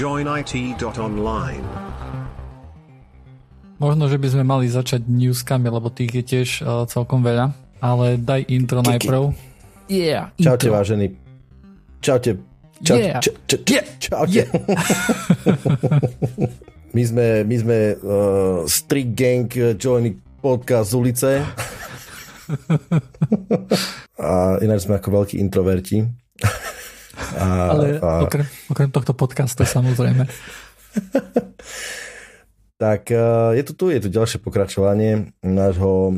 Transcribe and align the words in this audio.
joinit.online. 0.00 1.66
Možno, 3.76 4.08
že 4.08 4.16
by 4.16 4.28
sme 4.32 4.44
mali 4.48 4.64
začať 4.64 5.04
newskami, 5.04 5.68
lebo 5.68 5.92
tých 5.92 6.12
je 6.16 6.24
tiež 6.24 6.48
uh, 6.64 6.88
celkom 6.88 7.20
veľa. 7.20 7.52
Ale 7.84 8.16
daj 8.16 8.48
intro 8.48 8.80
Kiki. 8.80 8.88
najprv. 8.96 9.22
Yeah, 9.92 10.32
Čaute, 10.40 10.72
intro. 10.72 10.76
vážení. 10.80 11.06
Čaute. 12.00 12.40
Čau, 12.80 12.96
yeah. 12.96 13.20
ča, 13.20 13.32
ča, 13.44 13.56
ča, 13.60 13.80
čaute. 14.00 14.32
Yeah. 14.32 14.48
my 16.96 17.02
sme, 17.04 17.26
my 17.44 17.56
sme 17.60 17.78
uh, 18.00 18.64
Street 18.64 19.12
Gang 19.12 19.52
Joiny 19.52 20.16
podcast 20.40 20.92
z 20.92 20.94
ulice. 20.96 21.30
a 24.16 24.56
ináč 24.64 24.88
sme 24.88 24.96
ako 24.96 25.08
veľkí 25.12 25.36
introverti. 25.36 26.08
A, 27.36 27.70
Ale 27.70 27.98
a... 28.02 28.26
Okrem, 28.26 28.46
okrem 28.70 28.90
tohto 28.90 29.12
podcastu 29.14 29.62
samozrejme. 29.62 30.26
tak 32.82 33.12
e, 33.12 33.20
je 33.60 33.62
tu 33.68 33.72
tu, 33.76 33.84
je 33.92 34.00
tu 34.00 34.08
ďalšie 34.08 34.40
pokračovanie 34.40 35.36
nášho 35.44 36.10
uh, 36.10 36.16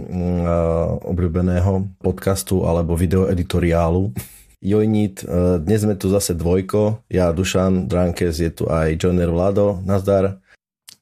obľúbeného 1.02 1.91
podcastu 1.98 2.62
alebo 2.65 2.95
videoeditoriálu 2.95 4.15
Jojnit. 4.62 5.27
Uh, 5.27 5.59
dnes 5.59 5.83
sme 5.83 5.98
tu 5.98 6.07
zase 6.07 6.38
dvojko, 6.38 7.02
ja 7.11 7.35
Dušan 7.35 7.91
Drankes, 7.91 8.38
je 8.38 8.51
tu 8.55 8.71
aj 8.71 8.95
Joiner 8.95 9.29
Vlado, 9.29 9.83
nazdar. 9.83 10.38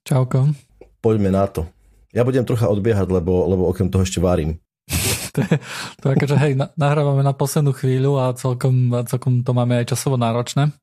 Čauko. 0.01 0.49
Poďme 1.05 1.29
na 1.29 1.45
to. 1.45 1.69
Ja 2.17 2.25
budem 2.25 2.49
trocha 2.49 2.67
odbiehať, 2.67 3.13
lebo, 3.13 3.45
lebo 3.47 3.69
okrem 3.69 3.93
toho 3.93 4.03
ešte 4.03 4.19
varím. 4.19 4.57
To, 5.35 5.41
je, 5.47 5.55
to 6.01 6.05
je 6.09 6.13
akože, 6.19 6.37
hej, 6.39 6.53
nahrávame 6.75 7.23
na 7.23 7.35
poslednú 7.35 7.73
chvíľu 7.75 8.19
a 8.19 8.35
celkom, 8.35 8.93
celkom 9.07 9.47
to 9.47 9.51
máme 9.55 9.81
aj 9.81 9.95
časovo 9.95 10.19
náročné. 10.19 10.75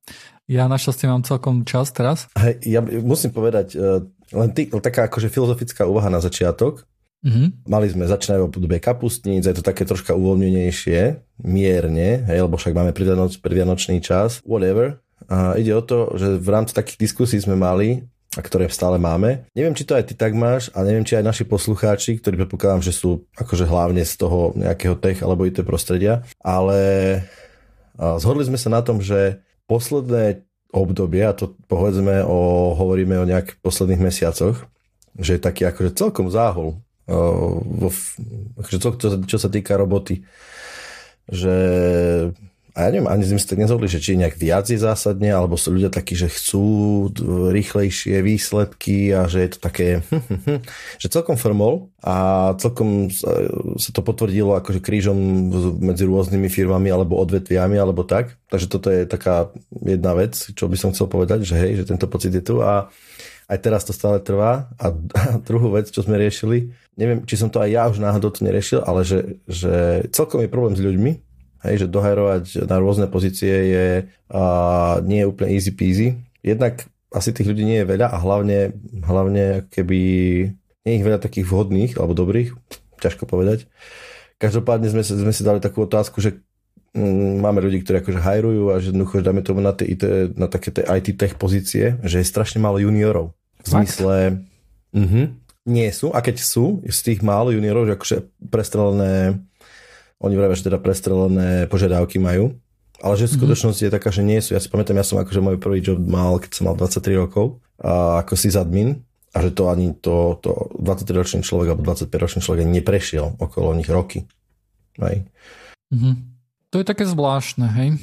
Ja 0.47 0.71
našťastie 0.71 1.11
mám 1.11 1.27
celkom 1.27 1.67
čas 1.67 1.91
teraz. 1.91 2.31
Hej, 2.39 2.63
ja 2.63 2.79
musím 2.81 3.35
povedať, 3.35 3.75
uh, 3.75 4.03
len 4.31 4.49
ty, 4.55 4.71
taká 4.71 5.11
akože 5.11 5.27
filozofická 5.27 5.83
úvaha 5.83 6.07
na 6.07 6.23
začiatok. 6.23 6.87
Mm-hmm. 7.25 7.67
Mali 7.67 7.87
sme 7.91 8.07
začínajú 8.07 8.47
podobe 8.53 8.79
kapustníc, 8.79 9.43
je 9.43 9.57
to 9.57 9.65
také 9.65 9.83
troška 9.83 10.15
uvoľnenejšie, 10.15 10.99
mierne, 11.43 12.23
hej, 12.29 12.39
lebo 12.45 12.55
však 12.55 12.77
máme 12.77 12.95
predvianoč, 12.95 13.43
predvianočný 13.43 13.99
čas, 13.99 14.39
whatever. 14.47 15.03
A 15.27 15.57
ide 15.59 15.73
o 15.75 15.83
to, 15.83 16.15
že 16.15 16.39
v 16.39 16.49
rámci 16.53 16.71
takých 16.77 17.09
diskusí 17.09 17.41
sme 17.41 17.57
mali, 17.57 18.05
a 18.37 18.41
ktoré 18.45 18.69
stále 18.69 19.01
máme. 19.01 19.49
Neviem, 19.57 19.73
či 19.73 19.83
to 19.83 19.97
aj 19.97 20.07
ty 20.07 20.13
tak 20.13 20.37
máš 20.37 20.69
a 20.77 20.85
neviem, 20.85 21.01
či 21.01 21.17
aj 21.17 21.25
naši 21.25 21.43
poslucháči, 21.49 22.21
ktorí 22.21 22.45
predpokladám, 22.45 22.85
že 22.85 22.93
sú 22.93 23.25
akože 23.33 23.65
hlavne 23.65 24.05
z 24.05 24.13
toho 24.13 24.53
nejakého 24.53 24.93
tech 25.01 25.25
alebo 25.25 25.49
IT 25.49 25.65
prostredia, 25.65 26.21
ale 26.45 26.77
zhodli 27.97 28.45
sme 28.45 28.61
sa 28.61 28.69
na 28.69 28.85
tom, 28.85 29.01
že 29.01 29.41
posledné 29.65 30.45
obdobie, 30.69 31.25
a 31.25 31.33
to 31.33 31.57
povedzme 31.65 32.21
o, 32.21 32.71
hovoríme 32.77 33.17
o 33.17 33.25
nejakých 33.25 33.57
posledných 33.59 34.05
mesiacoch, 34.05 34.69
že 35.17 35.35
je 35.35 35.41
taký 35.41 35.65
akože 35.65 35.97
celkom 35.97 36.29
záhol, 36.29 36.77
vo, 37.07 37.89
akože 38.59 38.77
čo, 38.77 38.89
čo, 38.99 39.07
čo 39.25 39.37
sa 39.39 39.49
týka 39.49 39.79
roboty, 39.79 40.27
že 41.25 41.55
a 42.77 42.85
ja 42.85 42.93
neviem, 42.93 43.09
ani 43.09 43.25
sme 43.25 43.41
sa 43.41 43.49
tak 43.49 43.65
nezhodli, 43.65 43.89
že 43.89 43.97
či 43.97 44.21
nejak 44.21 44.37
viac 44.37 44.69
je 44.69 44.77
zásadne, 44.77 45.33
alebo 45.33 45.57
sú 45.57 45.73
ľudia 45.73 45.89
takí, 45.89 46.13
že 46.13 46.29
chcú 46.29 47.09
rýchlejšie 47.49 48.21
výsledky 48.21 49.17
a 49.17 49.25
že 49.25 49.41
je 49.41 49.49
to 49.57 49.59
také, 49.65 50.05
že 51.01 51.09
celkom 51.09 51.41
formol 51.41 51.89
a 52.05 52.53
celkom 52.61 53.09
sa 53.81 53.89
to 53.89 54.05
potvrdilo 54.05 54.53
akože 54.61 54.85
krížom 54.85 55.17
medzi 55.81 56.05
rôznymi 56.05 56.53
firmami 56.53 56.93
alebo 56.93 57.17
odvetviami 57.17 57.81
alebo 57.81 58.05
tak. 58.05 58.37
Takže 58.53 58.69
toto 58.69 58.93
je 58.93 59.09
taká 59.09 59.49
jedna 59.81 60.13
vec, 60.13 60.37
čo 60.37 60.69
by 60.69 60.77
som 60.77 60.93
chcel 60.93 61.09
povedať, 61.09 61.49
že 61.49 61.57
hej, 61.57 61.81
že 61.81 61.89
tento 61.89 62.05
pocit 62.05 62.29
je 62.29 62.45
tu 62.45 62.61
a 62.61 62.93
aj 63.49 63.57
teraz 63.57 63.89
to 63.89 63.95
stále 63.95 64.21
trvá. 64.21 64.69
A 64.77 64.93
druhú 65.41 65.73
vec, 65.73 65.89
čo 65.89 66.05
sme 66.05 66.21
riešili, 66.21 66.77
neviem, 66.93 67.25
či 67.25 67.41
som 67.41 67.49
to 67.49 67.57
aj 67.57 67.69
ja 67.73 67.83
už 67.89 67.97
náhodou 67.97 68.29
to 68.29 68.45
neriešil, 68.45 68.85
ale 68.85 69.01
že, 69.01 69.41
že 69.49 70.05
celkom 70.13 70.45
je 70.45 70.51
problém 70.51 70.77
s 70.77 70.85
ľuďmi, 70.85 71.11
Hej, 71.67 71.85
že 71.85 71.91
dohajrovať 71.91 72.63
na 72.63 72.77
rôzne 72.79 73.07
pozície 73.11 73.51
je 73.51 73.87
a, 74.31 74.43
nie 75.03 75.23
je 75.23 75.29
úplne 75.29 75.51
easy 75.51 75.71
peasy. 75.75 76.07
Jednak 76.39 76.87
asi 77.11 77.35
tých 77.35 77.47
ľudí 77.47 77.63
nie 77.67 77.83
je 77.83 77.89
veľa 77.89 78.07
a 78.07 78.17
hlavne, 78.19 78.75
hlavne 79.03 79.67
keby 79.71 79.99
nie 80.87 80.91
je 80.95 80.97
ich 80.99 81.07
veľa 81.07 81.19
takých 81.19 81.47
vhodných 81.47 81.93
alebo 81.99 82.15
dobrých, 82.15 82.55
ťažko 83.03 83.27
povedať. 83.27 83.67
Každopádne 84.37 84.87
sme, 84.91 85.03
sme 85.03 85.33
si 85.33 85.43
dali 85.43 85.59
takú 85.59 85.83
otázku, 85.83 86.23
že 86.23 86.39
mm, 86.95 87.41
máme 87.41 87.59
ľudí, 87.59 87.83
ktorí 87.83 87.99
akože 88.05 88.19
hajrujú 88.21 88.63
a 88.71 88.79
že 88.79 88.93
jednoducho, 88.93 89.25
dáme 89.25 89.41
tomu 89.43 89.59
na, 89.59 89.73
tie 89.73 89.91
IT, 89.91 90.03
na 90.37 90.47
také 90.47 90.71
tie 90.71 90.85
IT 90.87 91.17
tech 91.19 91.35
pozície, 91.35 91.97
že 92.05 92.21
je 92.21 92.27
strašne 92.27 92.61
málo 92.61 92.79
juniorov. 92.79 93.33
V 93.65 93.67
zmysle, 93.67 94.45
uh-huh, 94.93 95.25
nie 95.67 95.89
sú, 95.91 96.15
a 96.15 96.23
keď 96.23 96.39
sú, 96.39 96.79
z 96.87 96.99
tých 97.03 97.19
málo 97.19 97.51
juniorov, 97.51 97.91
že 97.91 97.93
akože 97.99 98.17
prestrelené 98.47 99.43
oni 100.17 100.33
vravia, 100.33 100.57
že 100.57 100.67
teda 100.67 100.81
prestrelené 100.81 101.69
požiadavky 101.69 102.17
majú, 102.17 102.57
ale 103.01 103.13
že 103.17 103.29
v 103.29 103.31
mhm. 103.33 103.37
skutočnosti 103.37 103.83
je 103.85 103.93
taká, 103.93 104.09
že 104.09 104.25
nie 104.25 104.41
sú. 104.41 104.57
Ja 104.57 104.61
si 104.61 104.69
pamätám, 104.69 104.97
ja 104.97 105.05
som 105.05 105.21
akože 105.21 105.41
môj 105.41 105.57
prvý 105.61 105.81
job 105.85 106.01
mal, 106.01 106.41
keď 106.41 106.51
som 106.53 106.63
mal 106.69 106.75
23 106.77 107.21
rokov, 107.21 107.61
a 107.77 108.25
ako 108.25 108.33
sysadmin, 108.33 109.05
a 109.35 109.37
že 109.45 109.53
to 109.53 109.69
ani 109.69 109.93
to, 109.93 110.41
to 110.41 110.73
23-ročný 110.81 111.45
človek 111.45 111.69
alebo 111.69 111.85
25-ročný 111.85 112.41
človek 112.41 112.65
ani 112.65 112.81
neprešiel 112.81 113.37
okolo 113.37 113.77
nich 113.77 113.91
roky. 113.91 114.25
Hej. 114.97 115.29
Mm-hmm. 115.93 116.13
To 116.73 116.75
je 116.81 116.85
také 116.87 117.05
zvláštne, 117.05 117.69
hej. 117.69 118.01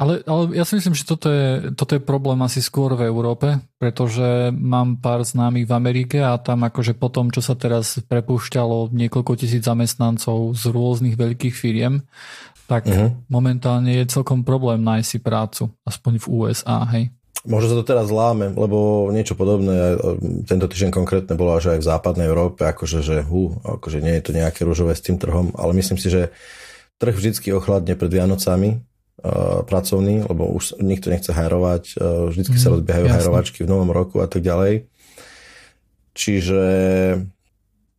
Ale, 0.00 0.24
ale 0.24 0.56
ja 0.56 0.64
si 0.64 0.80
myslím, 0.80 0.96
že 0.96 1.04
toto 1.04 1.28
je, 1.28 1.76
toto 1.76 1.92
je 1.92 2.00
problém 2.00 2.40
asi 2.40 2.64
skôr 2.64 2.96
v 2.96 3.04
Európe, 3.04 3.60
pretože 3.76 4.48
mám 4.48 4.96
pár 4.96 5.20
známych 5.20 5.68
v 5.68 5.76
Amerike 5.76 6.24
a 6.24 6.40
tam 6.40 6.64
akože 6.64 6.96
po 6.96 7.12
tom, 7.12 7.28
čo 7.28 7.44
sa 7.44 7.52
teraz 7.52 8.00
prepúšťalo 8.08 8.96
niekoľko 8.96 9.36
tisíc 9.36 9.60
zamestnancov 9.68 10.56
z 10.56 10.64
rôznych 10.72 11.20
veľkých 11.20 11.52
firiem, 11.52 12.00
tak 12.64 12.88
uh-huh. 12.88 13.12
momentálne 13.28 13.92
je 14.00 14.08
celkom 14.08 14.40
problém 14.40 14.80
nájsť 14.80 15.08
si 15.12 15.18
prácu, 15.20 15.62
aspoň 15.84 16.12
v 16.16 16.26
USA, 16.32 16.80
hej. 16.96 17.12
Možno 17.44 17.72
sa 17.72 17.76
to 17.76 17.88
teraz 17.88 18.08
zláme, 18.08 18.56
lebo 18.56 19.08
niečo 19.12 19.36
podobné, 19.36 20.00
tento 20.48 20.64
týždeň 20.64 20.96
konkrétne 20.96 21.36
bolo 21.36 21.56
až 21.56 21.76
aj 21.76 21.78
v 21.80 21.88
západnej 21.88 22.28
Európe, 22.28 22.64
akože, 22.64 23.04
že 23.04 23.20
hú, 23.20 23.52
akože 23.64 24.00
nie 24.00 24.16
je 24.16 24.24
to 24.24 24.32
nejaké 24.32 24.64
rúžové 24.64 24.96
s 24.96 25.04
tým 25.04 25.20
trhom, 25.20 25.52
ale 25.60 25.76
myslím 25.76 26.00
si, 26.00 26.08
že 26.08 26.32
trh 27.00 27.16
vždycky 27.16 27.52
ochladne 27.52 27.96
pred 27.96 28.12
Vianocami, 28.12 28.80
pracovný, 29.68 30.24
lebo 30.24 30.48
už 30.50 30.80
nikto 30.80 31.12
nechce 31.12 31.30
hajrovať, 31.30 31.96
uh, 31.96 32.32
vždycky 32.32 32.56
mm, 32.56 32.62
sa 32.62 32.68
mhm, 32.68 32.74
rozbiehajú 32.78 33.06
jasne. 33.06 33.16
hajrovačky 33.20 33.58
v 33.64 33.70
novom 33.70 33.90
roku 33.92 34.18
a 34.24 34.26
tak 34.26 34.40
ďalej. 34.40 34.88
Čiže 36.16 36.62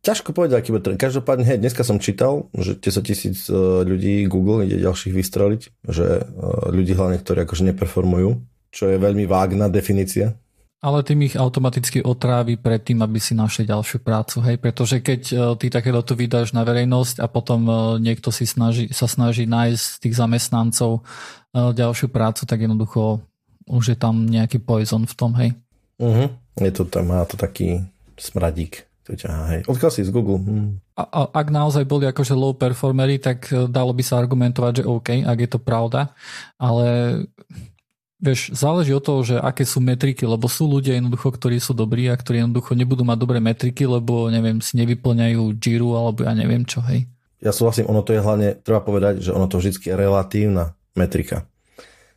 ťažko 0.02 0.34
povedať, 0.36 0.60
aký 0.60 0.70
bude 0.74 0.98
Každopádne, 0.98 1.46
hej, 1.48 1.58
dneska 1.62 1.86
som 1.86 2.02
čítal, 2.02 2.50
že 2.54 2.76
10 2.76 3.08
tisíc 3.08 3.46
uh, 3.48 3.86
ľudí 3.86 4.26
Google 4.26 4.66
ide 4.66 4.82
ďalších 4.82 5.14
vystreliť, 5.14 5.62
že 5.86 6.26
ľudí 6.70 6.92
hlavne, 6.98 7.22
ktorí 7.22 7.46
akože 7.46 7.70
neperformujú, 7.72 8.42
čo 8.74 8.84
je 8.90 8.96
veľmi 8.98 9.24
vágna 9.30 9.70
definícia. 9.70 10.34
Ale 10.82 11.06
tým 11.06 11.30
ich 11.30 11.38
automaticky 11.38 12.02
otrávi 12.02 12.58
pred 12.58 12.82
tým, 12.82 13.06
aby 13.06 13.22
si 13.22 13.38
našli 13.38 13.70
ďalšiu 13.70 14.02
prácu, 14.02 14.42
hej, 14.42 14.58
pretože 14.58 14.98
keď 14.98 15.22
e, 15.30 15.34
ty 15.62 15.70
takéto 15.70 16.02
tu 16.02 16.18
vydáš 16.18 16.50
na 16.50 16.66
verejnosť 16.66 17.22
a 17.22 17.30
potom 17.30 17.62
e, 17.70 17.72
niekto 18.02 18.34
si 18.34 18.50
snaží, 18.50 18.90
sa 18.90 19.06
snaží 19.06 19.46
nájsť 19.46 20.02
tých 20.02 20.18
zamestnancov 20.18 20.98
e, 20.98 21.00
ďalšiu 21.54 22.10
prácu, 22.10 22.42
tak 22.50 22.66
jednoducho 22.66 23.22
už 23.70 23.94
je 23.94 23.96
tam 23.96 24.26
nejaký 24.26 24.58
poison 24.58 25.06
v 25.06 25.14
tom, 25.14 25.30
hej. 25.38 25.54
Uh-huh. 26.02 26.26
Je 26.58 26.74
to 26.74 26.82
tam, 26.82 27.14
má 27.14 27.22
to 27.30 27.38
taký 27.38 27.86
smradík. 28.18 28.90
To 29.06 29.14
ťahá, 29.14 29.54
hej. 29.54 29.60
Odkiaľ 29.70 29.90
si 29.94 30.02
z 30.02 30.10
Google. 30.10 30.42
Hm. 30.42 30.82
A, 30.98 31.02
a, 31.06 31.20
ak 31.30 31.46
naozaj 31.50 31.86
boli 31.86 32.10
akože 32.10 32.34
low 32.34 32.58
performery, 32.58 33.22
tak 33.22 33.50
dalo 33.70 33.94
by 33.94 34.02
sa 34.02 34.18
argumentovať, 34.18 34.82
že 34.82 34.86
OK, 34.86 35.22
ak 35.22 35.38
je 35.46 35.50
to 35.50 35.62
pravda, 35.62 36.10
ale 36.58 36.86
Vieš, 38.22 38.54
záleží 38.54 38.94
od 38.94 39.02
toho, 39.02 39.26
že 39.26 39.34
aké 39.34 39.66
sú 39.66 39.82
metriky, 39.82 40.22
lebo 40.22 40.46
sú 40.46 40.70
ľudia 40.70 40.94
jednoducho, 40.94 41.34
ktorí 41.34 41.58
sú 41.58 41.74
dobrí 41.74 42.06
a 42.06 42.14
ktorí 42.14 42.46
jednoducho 42.46 42.78
nebudú 42.78 43.02
mať 43.02 43.18
dobré 43.18 43.42
metriky, 43.42 43.82
lebo 43.82 44.30
neviem, 44.30 44.62
si 44.62 44.78
nevyplňajú 44.78 45.58
Jiru 45.58 45.98
alebo 45.98 46.22
ja 46.22 46.30
neviem 46.30 46.62
čo, 46.62 46.78
hej. 46.86 47.10
Ja 47.42 47.50
súhlasím, 47.50 47.90
ono 47.90 48.06
to 48.06 48.14
je 48.14 48.22
hlavne, 48.22 48.62
treba 48.62 48.78
povedať, 48.78 49.26
že 49.26 49.34
ono 49.34 49.50
to 49.50 49.58
vždy 49.58 49.74
je 49.74 49.94
relatívna 49.98 50.78
metrika. 50.94 51.50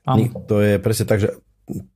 Áno. 0.06 0.46
To 0.46 0.62
je 0.62 0.78
presne 0.78 1.10
tak, 1.10 1.25
že 1.25 1.34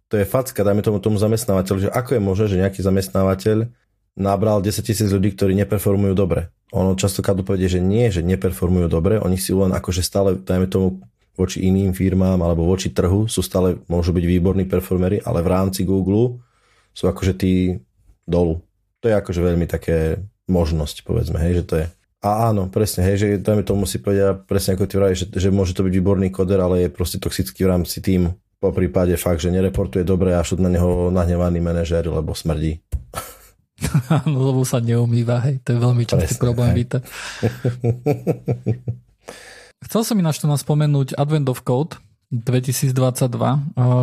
to 0.10 0.18
je 0.18 0.26
facka, 0.26 0.66
dajme 0.66 0.82
tomu 0.82 0.98
tomu 0.98 1.22
zamestnávateľu, 1.22 1.78
že 1.86 1.94
ako 1.94 2.18
je 2.18 2.22
možné, 2.26 2.46
že 2.50 2.62
nejaký 2.66 2.82
zamestnávateľ 2.82 3.70
nabral 4.18 4.66
10 4.66 4.74
tisíc 4.82 5.06
ľudí, 5.14 5.38
ktorí 5.38 5.54
neperformujú 5.54 6.18
dobre. 6.18 6.50
Ono 6.74 6.98
častokrát 6.98 7.38
povedie, 7.46 7.70
že 7.70 7.78
nie, 7.78 8.10
že 8.10 8.26
neperformujú 8.26 8.90
dobre, 8.90 9.22
oni 9.22 9.38
si 9.38 9.54
len 9.54 9.70
akože 9.70 10.02
stále, 10.02 10.34
dajme 10.42 10.66
tomu, 10.66 11.06
voči 11.36 11.66
iným 11.66 11.96
firmám 11.96 12.40
alebo 12.40 12.68
voči 12.68 12.92
trhu 12.92 13.26
sú 13.26 13.40
stále, 13.40 13.80
môžu 13.88 14.12
byť 14.12 14.26
výborní 14.26 14.66
performery, 14.68 15.24
ale 15.24 15.40
v 15.44 15.52
rámci 15.52 15.88
Google 15.88 16.44
sú 16.92 17.08
akože 17.08 17.34
tí 17.40 17.80
dolu. 18.28 18.60
To 19.00 19.06
je 19.08 19.16
akože 19.16 19.40
veľmi 19.40 19.66
také 19.66 20.20
možnosť, 20.52 21.08
povedzme, 21.08 21.40
hej, 21.40 21.64
že 21.64 21.66
to 21.66 21.76
je. 21.80 21.86
A 22.20 22.52
áno, 22.52 22.68
presne, 22.68 23.08
hej, 23.08 23.16
že 23.16 23.28
dajme 23.40 23.64
tomu 23.64 23.88
si 23.88 23.96
povedať 24.04 24.44
presne 24.44 24.76
ako 24.76 24.92
ty 24.92 24.96
vravíš, 25.00 25.20
že, 25.32 25.48
že 25.48 25.50
môže 25.56 25.72
to 25.72 25.88
byť 25.88 25.94
výborný 25.96 26.28
koder, 26.36 26.60
ale 26.60 26.84
je 26.84 26.90
proste 26.92 27.16
toxický 27.16 27.64
v 27.64 27.72
rámci 27.72 28.04
týmu. 28.04 28.36
po 28.60 28.76
prípade 28.76 29.16
fakt, 29.16 29.40
že 29.40 29.56
nereportuje 29.56 30.04
dobre 30.04 30.36
a 30.36 30.44
sú 30.44 30.60
na 30.60 30.68
neho 30.68 31.08
nahnevaní 31.16 31.64
manažéri, 31.64 32.12
lebo 32.12 32.36
smrdí. 32.36 32.84
no, 34.28 34.52
lebo 34.52 34.68
sa 34.68 34.84
neumýva, 34.84 35.40
hej, 35.48 35.64
to 35.64 35.72
je 35.72 35.80
veľmi 35.80 36.04
častý 36.04 36.36
problém, 36.36 36.76
víte. 36.76 37.00
Chcel 39.80 40.02
som 40.04 40.20
ináč 40.20 40.44
tu 40.44 40.48
nás 40.50 40.62
spomenúť 40.62 41.16
Advent 41.16 41.48
of 41.48 41.64
Code 41.64 41.98
2022, 42.30 42.94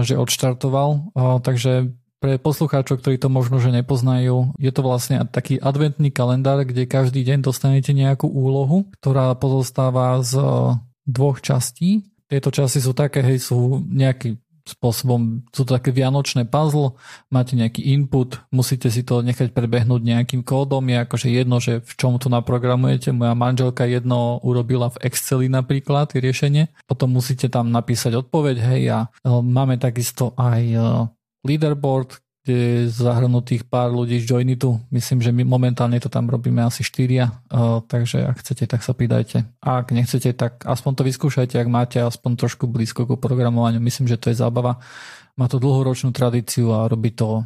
že 0.03 0.15
odštartoval, 0.19 1.15
takže 1.45 1.95
pre 2.17 2.41
poslucháčov, 2.41 3.05
ktorí 3.05 3.21
to 3.21 3.29
možno 3.29 3.61
že 3.61 3.69
nepoznajú, 3.71 4.57
je 4.57 4.73
to 4.73 4.81
vlastne 4.81 5.21
taký 5.29 5.61
adventný 5.61 6.09
kalendár, 6.09 6.65
kde 6.65 6.89
každý 6.89 7.23
deň 7.23 7.45
dostanete 7.45 7.93
nejakú 7.93 8.25
úlohu, 8.25 8.89
ktorá 8.99 9.37
pozostáva 9.37 10.17
z 10.25 10.41
dvoch 11.05 11.45
častí. 11.45 12.09
Tieto 12.27 12.51
časti 12.51 12.83
sú 12.83 12.91
také, 12.97 13.23
hej, 13.23 13.39
sú 13.39 13.85
nejaký 13.87 14.41
spôsobom, 14.67 15.47
sú 15.55 15.63
to 15.63 15.79
také 15.79 15.95
vianočné 15.95 16.51
puzzle, 16.51 16.99
máte 17.31 17.55
nejaký 17.55 17.87
input, 17.95 18.43
musíte 18.51 18.91
si 18.91 19.07
to 19.07 19.23
nechať 19.23 19.55
prebehnúť 19.55 20.03
nejakým 20.03 20.43
kódom, 20.43 20.83
je 20.91 20.99
akože 21.07 21.29
jedno, 21.31 21.63
že 21.63 21.81
v 21.87 21.93
čom 21.95 22.19
to 22.19 22.27
naprogramujete. 22.27 23.15
Moja 23.15 23.39
manželka 23.39 23.87
jedno 23.87 24.43
urobila 24.43 24.91
v 24.91 25.07
Exceli 25.07 25.47
napríklad, 25.47 26.11
riešenie. 26.13 26.75
Potom 26.91 27.15
musíte 27.15 27.47
tam 27.47 27.71
napísať 27.71 28.19
odpoveď, 28.27 28.57
hej, 28.59 28.83
a 28.91 28.99
e, 29.07 29.31
máme 29.31 29.79
takisto 29.79 30.35
aj 30.35 30.63
e, 30.67 30.79
leaderboard, 31.47 32.26
je 32.47 32.87
zahrnutých 32.87 33.67
pár 33.67 33.91
ľudí 33.91 34.23
z 34.23 34.31
Joinitu. 34.31 34.79
Myslím, 34.95 35.21
že 35.21 35.35
my 35.35 35.43
momentálne 35.43 35.99
to 35.99 36.07
tam 36.07 36.31
robíme 36.31 36.63
asi 36.63 36.87
štyria, 36.87 37.43
uh, 37.51 37.83
takže 37.85 38.23
ak 38.23 38.41
chcete, 38.43 38.65
tak 38.71 38.87
sa 38.87 38.95
pridajte. 38.95 39.45
A 39.61 39.83
ak 39.83 39.91
nechcete, 39.91 40.33
tak 40.33 40.63
aspoň 40.63 40.93
to 40.99 41.03
vyskúšajte, 41.05 41.59
ak 41.59 41.69
máte 41.69 41.99
aspoň 41.99 42.39
trošku 42.39 42.71
blízko 42.71 43.05
k 43.05 43.19
programovaniu. 43.19 43.83
Myslím, 43.83 44.07
že 44.07 44.17
to 44.17 44.31
je 44.31 44.39
zábava. 44.39 44.79
Má 45.37 45.47
to 45.51 45.61
dlhoročnú 45.61 46.15
tradíciu 46.15 46.73
a 46.73 46.89
robí 46.89 47.13
to 47.13 47.45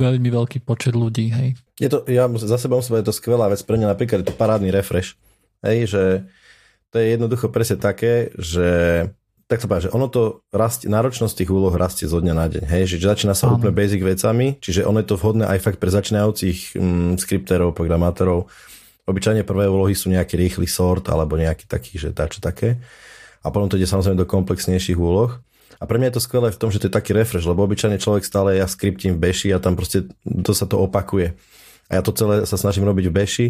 veľmi 0.00 0.28
veľký 0.30 0.64
počet 0.64 0.96
ľudí. 0.96 1.30
Hej. 1.32 1.48
Je 1.80 1.88
to, 1.88 2.04
ja 2.08 2.28
za 2.40 2.58
sebou 2.58 2.80
musím 2.80 3.00
je 3.00 3.08
to 3.08 3.14
skvelá 3.14 3.48
vec 3.48 3.60
pre 3.64 3.76
mňa, 3.78 3.92
napríklad 3.92 4.22
je 4.22 4.28
to 4.32 4.36
parádny 4.36 4.72
refresh. 4.72 5.16
Hej, 5.64 5.92
že 5.92 6.02
to 6.90 6.98
je 6.98 7.14
jednoducho 7.14 7.52
presne 7.52 7.78
také, 7.78 8.34
že 8.36 8.68
tak 9.50 9.58
to 9.58 9.66
povedať, 9.66 9.90
že 9.90 9.94
ono 9.98 10.06
to 10.06 10.46
rastie, 10.54 10.86
náročnosť 10.86 11.42
tých 11.42 11.50
úloh 11.50 11.74
rastie 11.74 12.06
zo 12.06 12.22
dňa 12.22 12.34
na 12.38 12.46
deň. 12.46 12.64
Hej, 12.70 12.94
že 12.94 13.02
začína 13.02 13.34
sa 13.34 13.50
úplne 13.50 13.74
basic 13.74 13.98
vecami, 13.98 14.62
čiže 14.62 14.86
ono 14.86 15.02
je 15.02 15.10
to 15.10 15.18
vhodné 15.18 15.42
aj 15.50 15.58
fakt 15.58 15.82
pre 15.82 15.90
začínajúcich 15.90 16.78
mm, 16.78 17.18
skriptérov, 17.18 17.74
programátorov. 17.74 18.46
Obyčajne 19.10 19.42
prvé 19.42 19.66
úlohy 19.66 19.98
sú 19.98 20.06
nejaký 20.06 20.38
rýchly 20.38 20.70
sort 20.70 21.10
alebo 21.10 21.34
nejaký 21.34 21.66
taký, 21.66 21.98
že 21.98 22.14
dačo 22.14 22.38
také. 22.38 22.78
A 23.42 23.50
potom 23.50 23.66
to 23.66 23.74
ide 23.74 23.90
samozrejme 23.90 24.22
do 24.22 24.30
komplexnejších 24.30 24.94
úloh. 24.94 25.34
A 25.82 25.84
pre 25.88 25.98
mňa 25.98 26.14
je 26.14 26.16
to 26.22 26.26
skvelé 26.30 26.54
v 26.54 26.60
tom, 26.60 26.70
že 26.70 26.78
to 26.78 26.86
je 26.86 26.94
taký 26.94 27.10
refresh, 27.10 27.42
lebo 27.42 27.66
obyčajne 27.66 27.98
človek 27.98 28.22
stále 28.22 28.54
ja 28.54 28.70
skriptím 28.70 29.18
v 29.18 29.34
beši 29.34 29.50
a 29.50 29.58
tam 29.58 29.74
proste 29.74 30.06
to 30.22 30.54
sa 30.54 30.70
to 30.70 30.78
opakuje 30.78 31.34
a 31.90 31.98
ja 31.98 32.02
to 32.06 32.14
celé 32.14 32.46
sa 32.46 32.54
snažím 32.54 32.86
robiť 32.86 33.10
v 33.10 33.16
beši 33.18 33.46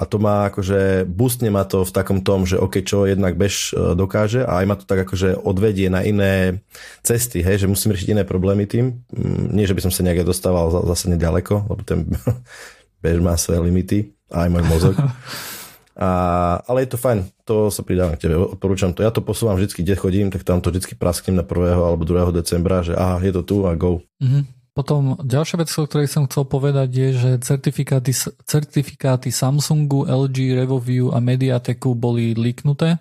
a 0.00 0.08
to 0.08 0.16
má 0.16 0.48
akože, 0.48 1.04
boostne 1.04 1.52
ma 1.52 1.68
to 1.68 1.84
v 1.84 1.92
takom 1.92 2.24
tom, 2.24 2.48
že 2.48 2.56
OK, 2.56 2.80
čo 2.80 3.04
jednak 3.04 3.36
bež 3.36 3.76
e, 3.76 3.92
dokáže 3.92 4.48
a 4.48 4.64
aj 4.64 4.66
ma 4.66 4.76
to 4.80 4.88
tak 4.88 5.04
akože 5.04 5.36
odvedie 5.36 5.92
na 5.92 6.00
iné 6.00 6.64
cesty, 7.04 7.44
hej, 7.44 7.60
že 7.60 7.68
musím 7.68 7.92
riešiť 7.92 8.16
iné 8.16 8.24
problémy 8.24 8.64
tým. 8.64 9.04
Mm, 9.12 9.52
nie, 9.52 9.68
že 9.68 9.76
by 9.76 9.84
som 9.84 9.92
sa 9.92 10.00
nejak 10.08 10.24
dostával 10.24 10.72
zase 10.88 11.12
nedaleko, 11.12 11.68
lebo 11.68 11.84
ten 11.84 12.08
bež 13.04 13.20
má 13.20 13.36
svoje 13.36 13.60
limity 13.60 14.16
aj 14.32 14.48
môj 14.48 14.64
mozog. 14.64 14.96
A, 15.92 16.08
ale 16.64 16.88
je 16.88 16.96
to 16.96 16.96
fajn, 16.96 17.28
to 17.44 17.68
sa 17.68 17.84
pridávam 17.84 18.16
k 18.16 18.24
tebe, 18.24 18.40
odporúčam 18.40 18.96
to. 18.96 19.04
Ja 19.04 19.12
to 19.12 19.20
posúvam 19.20 19.60
vždy, 19.60 19.84
kde 19.84 19.92
chodím, 20.00 20.32
tak 20.32 20.40
tam 20.40 20.64
to 20.64 20.72
vždy 20.72 20.96
prasknem 20.96 21.36
na 21.36 21.44
1. 21.44 21.52
alebo 21.76 22.08
2. 22.08 22.32
decembra, 22.32 22.80
že 22.80 22.96
aha, 22.96 23.20
je 23.20 23.28
to 23.36 23.44
tu 23.44 23.56
a 23.68 23.76
go. 23.76 24.00
Mm-hmm. 24.24 24.61
Potom 24.72 25.20
ďalšia 25.20 25.60
vec, 25.60 25.68
o 25.76 25.84
ktorej 25.84 26.08
som 26.08 26.24
chcel 26.24 26.48
povedať, 26.48 26.88
je, 26.88 27.08
že 27.12 27.30
certifikáty, 27.44 28.16
certifikáty 28.48 29.28
Samsungu, 29.28 30.08
LG, 30.08 30.64
RevoView 30.64 31.12
a 31.12 31.20
Mediateku 31.20 31.92
boli 31.92 32.32
liknuté 32.32 32.96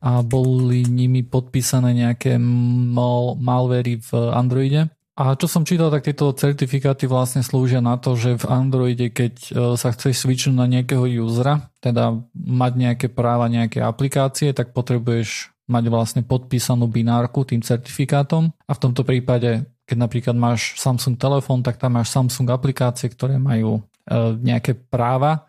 a 0.00 0.24
boli 0.24 0.88
nimi 0.88 1.20
podpísané 1.20 1.92
nejaké 1.92 2.40
mal, 2.40 3.36
malvery 3.36 4.00
v 4.00 4.10
Androide. 4.32 4.88
A 5.12 5.36
čo 5.36 5.44
som 5.44 5.68
čítal, 5.68 5.92
tak 5.92 6.08
tieto 6.08 6.32
certifikáty 6.32 7.04
vlastne 7.04 7.44
slúžia 7.44 7.84
na 7.84 8.00
to, 8.00 8.16
že 8.16 8.40
v 8.40 8.48
Androide, 8.48 9.12
keď 9.12 9.32
e, 9.36 9.50
sa 9.76 9.92
chceš 9.92 10.24
switchnúť 10.24 10.56
na 10.56 10.64
nejakého 10.64 11.04
usera, 11.20 11.68
teda 11.84 12.16
mať 12.32 12.72
nejaké 12.72 13.06
práva, 13.12 13.52
nejaké 13.52 13.84
aplikácie, 13.84 14.56
tak 14.56 14.72
potrebuješ 14.72 15.52
mať 15.68 15.84
vlastne 15.92 16.22
podpísanú 16.24 16.88
binárku 16.88 17.44
tým 17.44 17.60
certifikátom 17.60 18.50
a 18.64 18.72
v 18.72 18.82
tomto 18.82 19.04
prípade 19.04 19.68
keď 19.92 20.00
napríklad 20.00 20.32
máš 20.32 20.80
Samsung 20.80 21.20
telefón, 21.20 21.60
tak 21.60 21.76
tam 21.76 22.00
máš 22.00 22.08
Samsung 22.08 22.48
aplikácie, 22.48 23.12
ktoré 23.12 23.36
majú 23.36 23.84
e, 24.08 24.40
nejaké 24.40 24.72
práva. 24.72 25.44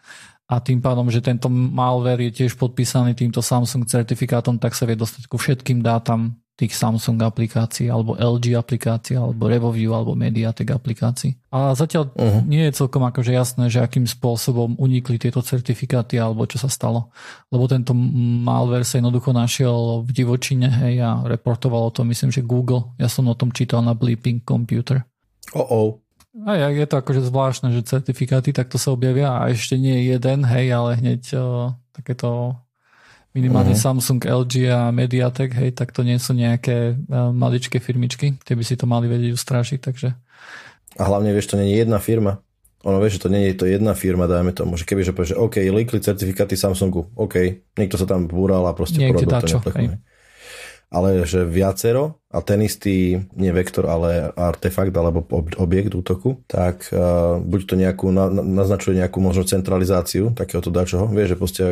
A 0.51 0.59
tým 0.59 0.83
pádom, 0.83 1.07
že 1.07 1.23
tento 1.23 1.47
malware 1.47 2.27
je 2.27 2.43
tiež 2.43 2.59
podpísaný 2.59 3.15
týmto 3.15 3.39
Samsung 3.39 3.87
certifikátom, 3.87 4.59
tak 4.59 4.75
sa 4.75 4.83
vie 4.83 4.99
dostať 4.99 5.31
ku 5.31 5.39
všetkým 5.39 5.79
dátam 5.79 6.42
tých 6.53 6.77
Samsung 6.77 7.17
aplikácií, 7.25 7.89
alebo 7.89 8.13
LG 8.13 8.53
aplikácií, 8.53 9.17
alebo 9.17 9.49
RevoView, 9.49 9.89
alebo 9.89 10.13
Mediatek 10.13 10.69
aplikácií. 10.69 11.33
A 11.49 11.73
zatiaľ 11.73 12.13
uh-huh. 12.13 12.45
nie 12.45 12.69
je 12.69 12.77
celkom 12.77 13.01
akože 13.01 13.33
jasné, 13.33 13.73
že 13.73 13.81
akým 13.81 14.05
spôsobom 14.05 14.77
unikli 14.77 15.17
tieto 15.17 15.41
certifikáty, 15.41 16.21
alebo 16.21 16.45
čo 16.45 16.61
sa 16.61 16.69
stalo. 16.69 17.09
Lebo 17.49 17.65
tento 17.65 17.97
malware 17.97 18.85
sa 18.85 19.01
jednoducho 19.01 19.33
našiel 19.33 20.05
v 20.05 20.09
divočine, 20.13 20.69
hej, 20.69 21.01
a 21.01 21.25
reportovalo 21.25 21.89
to, 21.89 22.05
myslím, 22.05 22.29
že 22.29 22.45
Google. 22.45 22.93
Ja 23.01 23.09
som 23.09 23.25
o 23.25 23.33
tom 23.33 23.49
čítal 23.49 23.81
na 23.81 23.97
Bleeping 23.97 24.45
Computer. 24.45 25.01
Oh, 25.57 25.65
oh. 25.65 25.89
A 26.45 26.69
je 26.69 26.85
to 26.89 26.97
akože 26.97 27.29
zvláštne, 27.29 27.69
že 27.73 27.85
certifikáty 27.85 28.53
takto 28.53 28.81
sa 28.81 28.89
objavia 28.89 29.37
a 29.37 29.53
ešte 29.53 29.77
nie 29.77 30.09
jeden, 30.09 30.41
hej, 30.45 30.73
ale 30.73 30.97
hneď 30.97 31.21
uh, 31.37 31.77
takéto 31.93 32.57
minimálne 33.33 33.73
uh-huh. 33.73 33.97
Samsung, 33.97 34.21
LG 34.21 34.53
a 34.69 34.93
Mediatek, 34.93 35.51
hej, 35.57 35.69
tak 35.73 35.89
to 35.91 36.05
nie 36.05 36.17
sú 36.21 36.37
nejaké 36.37 36.93
uh, 36.93 37.33
maličké 37.33 37.81
firmičky, 37.81 38.37
tie 38.45 38.53
by 38.53 38.63
si 38.63 38.77
to 38.77 38.85
mali 38.85 39.09
vedieť 39.09 39.33
ustrážiť, 39.33 39.79
takže... 39.81 40.13
A 40.97 41.01
hlavne, 41.09 41.33
vieš, 41.33 41.53
to 41.53 41.57
nie 41.57 41.73
je 41.73 41.81
jedna 41.81 41.97
firma. 41.97 42.45
Ono, 42.85 43.01
vieš, 43.01 43.17
že 43.17 43.23
to 43.25 43.29
nie 43.33 43.49
je 43.49 43.55
to 43.57 43.65
jedna 43.65 43.97
firma, 43.97 44.29
dajme 44.29 44.53
tomu, 44.53 44.77
že 44.77 44.85
keby, 44.85 45.01
že 45.01 45.15
že 45.15 45.35
OK, 45.39 45.57
líkli 45.57 46.03
certifikáty 46.03 46.53
Samsungu, 46.53 47.09
OK, 47.17 47.63
niekto 47.79 47.97
sa 47.97 48.05
tam 48.05 48.29
búral 48.29 48.67
a 48.69 48.75
proste 48.77 49.01
Niekde 49.01 49.25
porobil 49.25 49.49
to 49.49 49.71
hej 49.81 49.87
ale 50.93 51.25
že 51.25 51.41
viacero 51.41 52.21
a 52.29 52.45
ten 52.45 52.61
istý, 52.61 53.17
nie 53.33 53.49
vektor, 53.49 53.89
ale 53.89 54.29
artefakt 54.37 54.93
alebo 54.93 55.25
objekt 55.57 55.97
útoku, 55.97 56.45
tak 56.45 56.85
uh, 56.93 57.41
buď 57.41 57.61
to 57.65 57.73
nejakú, 57.73 58.13
na, 58.13 58.29
naznačuje 58.29 59.01
nejakú 59.01 59.17
možno 59.17 59.41
centralizáciu 59.49 60.37
takéhoto 60.37 60.69
dačoho. 60.69 61.09
Vieš, 61.09 61.33
že 61.33 61.37
proste, 61.37 61.63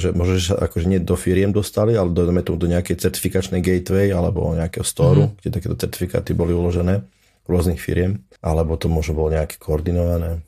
že 0.00 0.08
sa 0.40 0.56
akože 0.56 0.86
nie 0.88 1.00
do 1.00 1.12
firiem 1.12 1.52
dostali, 1.52 1.92
ale 1.92 2.08
do, 2.16 2.24
do 2.32 2.66
nejakej 2.66 2.96
certifikačnej 2.96 3.60
gateway 3.60 4.08
alebo 4.08 4.56
nejakého 4.56 4.84
storu, 4.84 5.28
mm-hmm. 5.28 5.38
kde 5.44 5.48
takéto 5.52 5.76
certifikáty 5.76 6.32
boli 6.32 6.56
uložené 6.56 7.04
rôznych 7.44 7.80
firiem, 7.80 8.24
alebo 8.40 8.80
to 8.80 8.88
možno 8.88 9.12
bolo 9.18 9.36
nejaké 9.36 9.60
koordinované. 9.60 10.40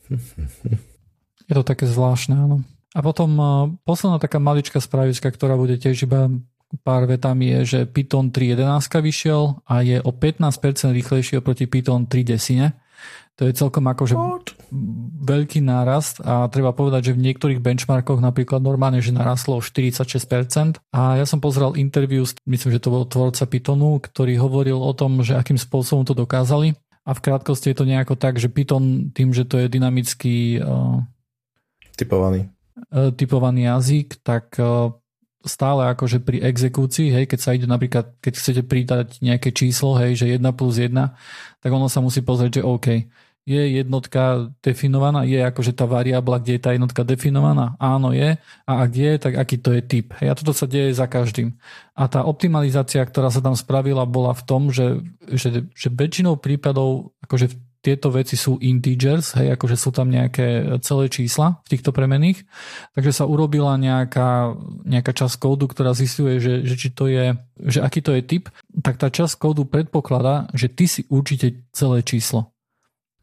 Je 1.50 1.54
to 1.56 1.64
také 1.66 1.84
zvláštne, 1.84 2.38
áno. 2.38 2.64
A 2.92 3.00
potom 3.00 3.30
uh, 3.40 3.72
posledná 3.88 4.20
taká 4.20 4.36
maličká 4.36 4.76
spravička, 4.76 5.32
ktorá 5.32 5.56
bude 5.56 5.80
tiež 5.80 6.04
iba 6.04 6.28
pár 6.80 7.04
vetami 7.04 7.60
je, 7.60 7.60
že 7.64 7.80
Python 7.84 8.32
3.11 8.32 9.04
vyšiel 9.04 9.60
a 9.68 9.84
je 9.84 10.00
o 10.00 10.10
15% 10.10 10.96
rýchlejší 10.96 11.44
oproti 11.44 11.68
Python 11.68 12.08
3 12.08 12.24
desine. 12.24 12.80
To 13.40 13.48
je 13.48 13.56
celkom 13.56 13.88
akože 13.88 14.12
veľký 15.24 15.64
nárast 15.64 16.20
a 16.20 16.44
treba 16.52 16.76
povedať, 16.76 17.10
že 17.10 17.16
v 17.16 17.24
niektorých 17.32 17.64
benchmarkoch 17.64 18.20
napríklad 18.20 18.60
normálne, 18.60 19.00
že 19.00 19.08
narastlo 19.08 19.56
o 19.58 19.64
46%. 19.64 20.76
A 20.92 21.16
ja 21.16 21.24
som 21.24 21.40
pozrel 21.40 21.72
interview, 21.80 22.28
myslím, 22.44 22.70
že 22.76 22.82
to 22.84 22.92
bol 22.92 23.08
tvorca 23.08 23.48
Pythonu, 23.48 24.04
ktorý 24.04 24.36
hovoril 24.36 24.76
o 24.76 24.92
tom, 24.92 25.24
že 25.24 25.32
akým 25.32 25.56
spôsobom 25.56 26.04
to 26.04 26.12
dokázali. 26.12 26.76
A 27.02 27.16
v 27.16 27.22
krátkosti 27.24 27.72
je 27.72 27.76
to 27.82 27.88
nejako 27.88 28.14
tak, 28.20 28.36
že 28.36 28.52
Python 28.52 29.10
tým, 29.10 29.32
že 29.34 29.48
to 29.48 29.58
je 29.58 29.66
dynamický 29.66 30.60
uh, 30.60 31.02
typovaný. 31.96 32.52
Uh, 32.92 33.10
typovaný 33.16 33.66
jazyk, 33.66 34.22
tak 34.22 34.54
uh, 34.60 34.92
stále 35.44 35.90
akože 35.92 36.22
pri 36.22 36.42
exekúcii, 36.42 37.10
hej, 37.10 37.24
keď 37.26 37.38
sa 37.38 37.54
ide 37.54 37.66
napríklad, 37.66 38.14
keď 38.22 38.32
chcete 38.38 38.62
pridať 38.66 39.18
nejaké 39.20 39.50
číslo, 39.50 39.98
hej, 39.98 40.18
že 40.18 40.26
1 40.30 40.42
plus 40.54 40.78
1, 40.78 40.94
tak 41.62 41.70
ono 41.70 41.86
sa 41.86 41.98
musí 42.02 42.22
pozrieť, 42.22 42.60
že 42.60 42.66
OK, 42.66 42.86
je 43.42 43.62
jednotka 43.82 44.54
definovaná, 44.62 45.26
je 45.26 45.42
akože 45.42 45.74
tá 45.74 45.82
variabla, 45.82 46.38
kde 46.38 46.58
je 46.58 46.62
tá 46.62 46.70
jednotka 46.78 47.02
definovaná? 47.02 47.74
Áno, 47.82 48.14
je. 48.14 48.38
A 48.62 48.72
ak 48.86 48.92
je, 48.94 49.12
tak 49.18 49.34
aký 49.34 49.58
to 49.58 49.74
je 49.74 49.82
typ? 49.82 50.14
Hej, 50.22 50.30
a 50.30 50.38
toto 50.38 50.54
sa 50.54 50.70
deje 50.70 50.94
za 50.94 51.10
každým. 51.10 51.50
A 51.98 52.06
tá 52.06 52.22
optimalizácia, 52.22 53.02
ktorá 53.02 53.34
sa 53.34 53.42
tam 53.42 53.58
spravila, 53.58 54.06
bola 54.06 54.30
v 54.30 54.42
tom, 54.46 54.70
že, 54.70 55.02
že, 55.26 55.66
že 55.74 55.88
väčšinou 55.90 56.38
prípadov, 56.38 57.18
akože 57.26 57.50
tieto 57.82 58.14
veci 58.14 58.38
sú 58.38 58.62
integers, 58.62 59.34
hej, 59.34 59.58
akože 59.58 59.74
sú 59.74 59.90
tam 59.90 60.06
nejaké 60.06 60.78
celé 60.86 61.10
čísla 61.10 61.58
v 61.66 61.70
týchto 61.76 61.90
premených, 61.90 62.46
takže 62.94 63.12
sa 63.12 63.24
urobila 63.26 63.74
nejaká, 63.74 64.54
nejaká 64.86 65.12
časť 65.12 65.34
kódu, 65.42 65.66
ktorá 65.66 65.90
zistuje, 65.90 66.38
že, 66.38 66.62
že 66.62 66.74
či 66.78 66.88
to 66.94 67.10
je, 67.10 67.34
že 67.58 67.82
aký 67.82 67.98
to 67.98 68.14
je 68.14 68.22
typ, 68.22 68.48
tak 68.86 69.02
tá 69.02 69.10
časť 69.10 69.34
kódu 69.34 69.66
predpokladá, 69.66 70.46
že 70.54 70.70
ty 70.70 70.86
si 70.86 71.02
určite 71.10 71.66
celé 71.74 72.06
číslo. 72.06 72.54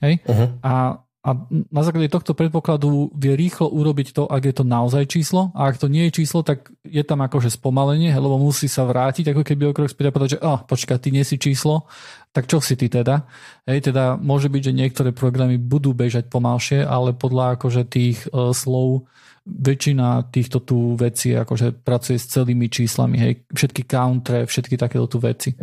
Hej? 0.04 0.20
Uh-huh. 0.28 0.52
A 0.60 1.04
a 1.30 1.38
na 1.70 1.82
základe 1.86 2.10
tohto 2.10 2.34
predpokladu 2.34 3.14
vie 3.14 3.38
rýchlo 3.38 3.70
urobiť 3.70 4.18
to, 4.18 4.26
ak 4.26 4.50
je 4.50 4.54
to 4.58 4.66
naozaj 4.66 5.06
číslo 5.06 5.54
a 5.54 5.70
ak 5.70 5.78
to 5.78 5.86
nie 5.86 6.10
je 6.10 6.26
číslo, 6.26 6.42
tak 6.42 6.74
je 6.82 7.06
tam 7.06 7.22
akože 7.22 7.54
spomalenie, 7.54 8.10
lebo 8.10 8.42
musí 8.42 8.66
sa 8.66 8.90
vrátiť, 8.90 9.30
ako 9.30 9.46
keby 9.46 9.70
o 9.70 9.76
krok 9.78 9.94
späť 9.94 10.10
a 10.10 10.16
povedať, 10.18 10.32
že 10.34 10.42
oh, 10.42 10.66
počkaj, 10.66 10.98
ty 10.98 11.14
nie 11.14 11.22
si 11.22 11.38
číslo, 11.38 11.86
tak 12.34 12.50
čo 12.50 12.58
si 12.58 12.74
ty 12.74 12.90
teda? 12.90 13.30
Hej, 13.70 13.94
teda 13.94 14.18
môže 14.18 14.50
byť, 14.50 14.74
že 14.74 14.74
niektoré 14.74 15.10
programy 15.14 15.62
budú 15.62 15.94
bežať 15.94 16.34
pomalšie, 16.34 16.82
ale 16.82 17.14
podľa 17.14 17.62
akože 17.62 17.86
tých 17.86 18.26
uh, 18.34 18.50
slov 18.50 19.06
väčšina 19.46 20.34
týchto 20.34 20.66
tu 20.66 20.98
vecí 20.98 21.38
akože 21.38 21.86
pracuje 21.86 22.18
s 22.18 22.26
celými 22.26 22.74
číslami, 22.74 23.16
hej, 23.22 23.34
všetky 23.54 23.86
countre, 23.86 24.50
všetky 24.50 24.82
takéto 24.82 25.06
tu 25.06 25.22
veci. 25.22 25.54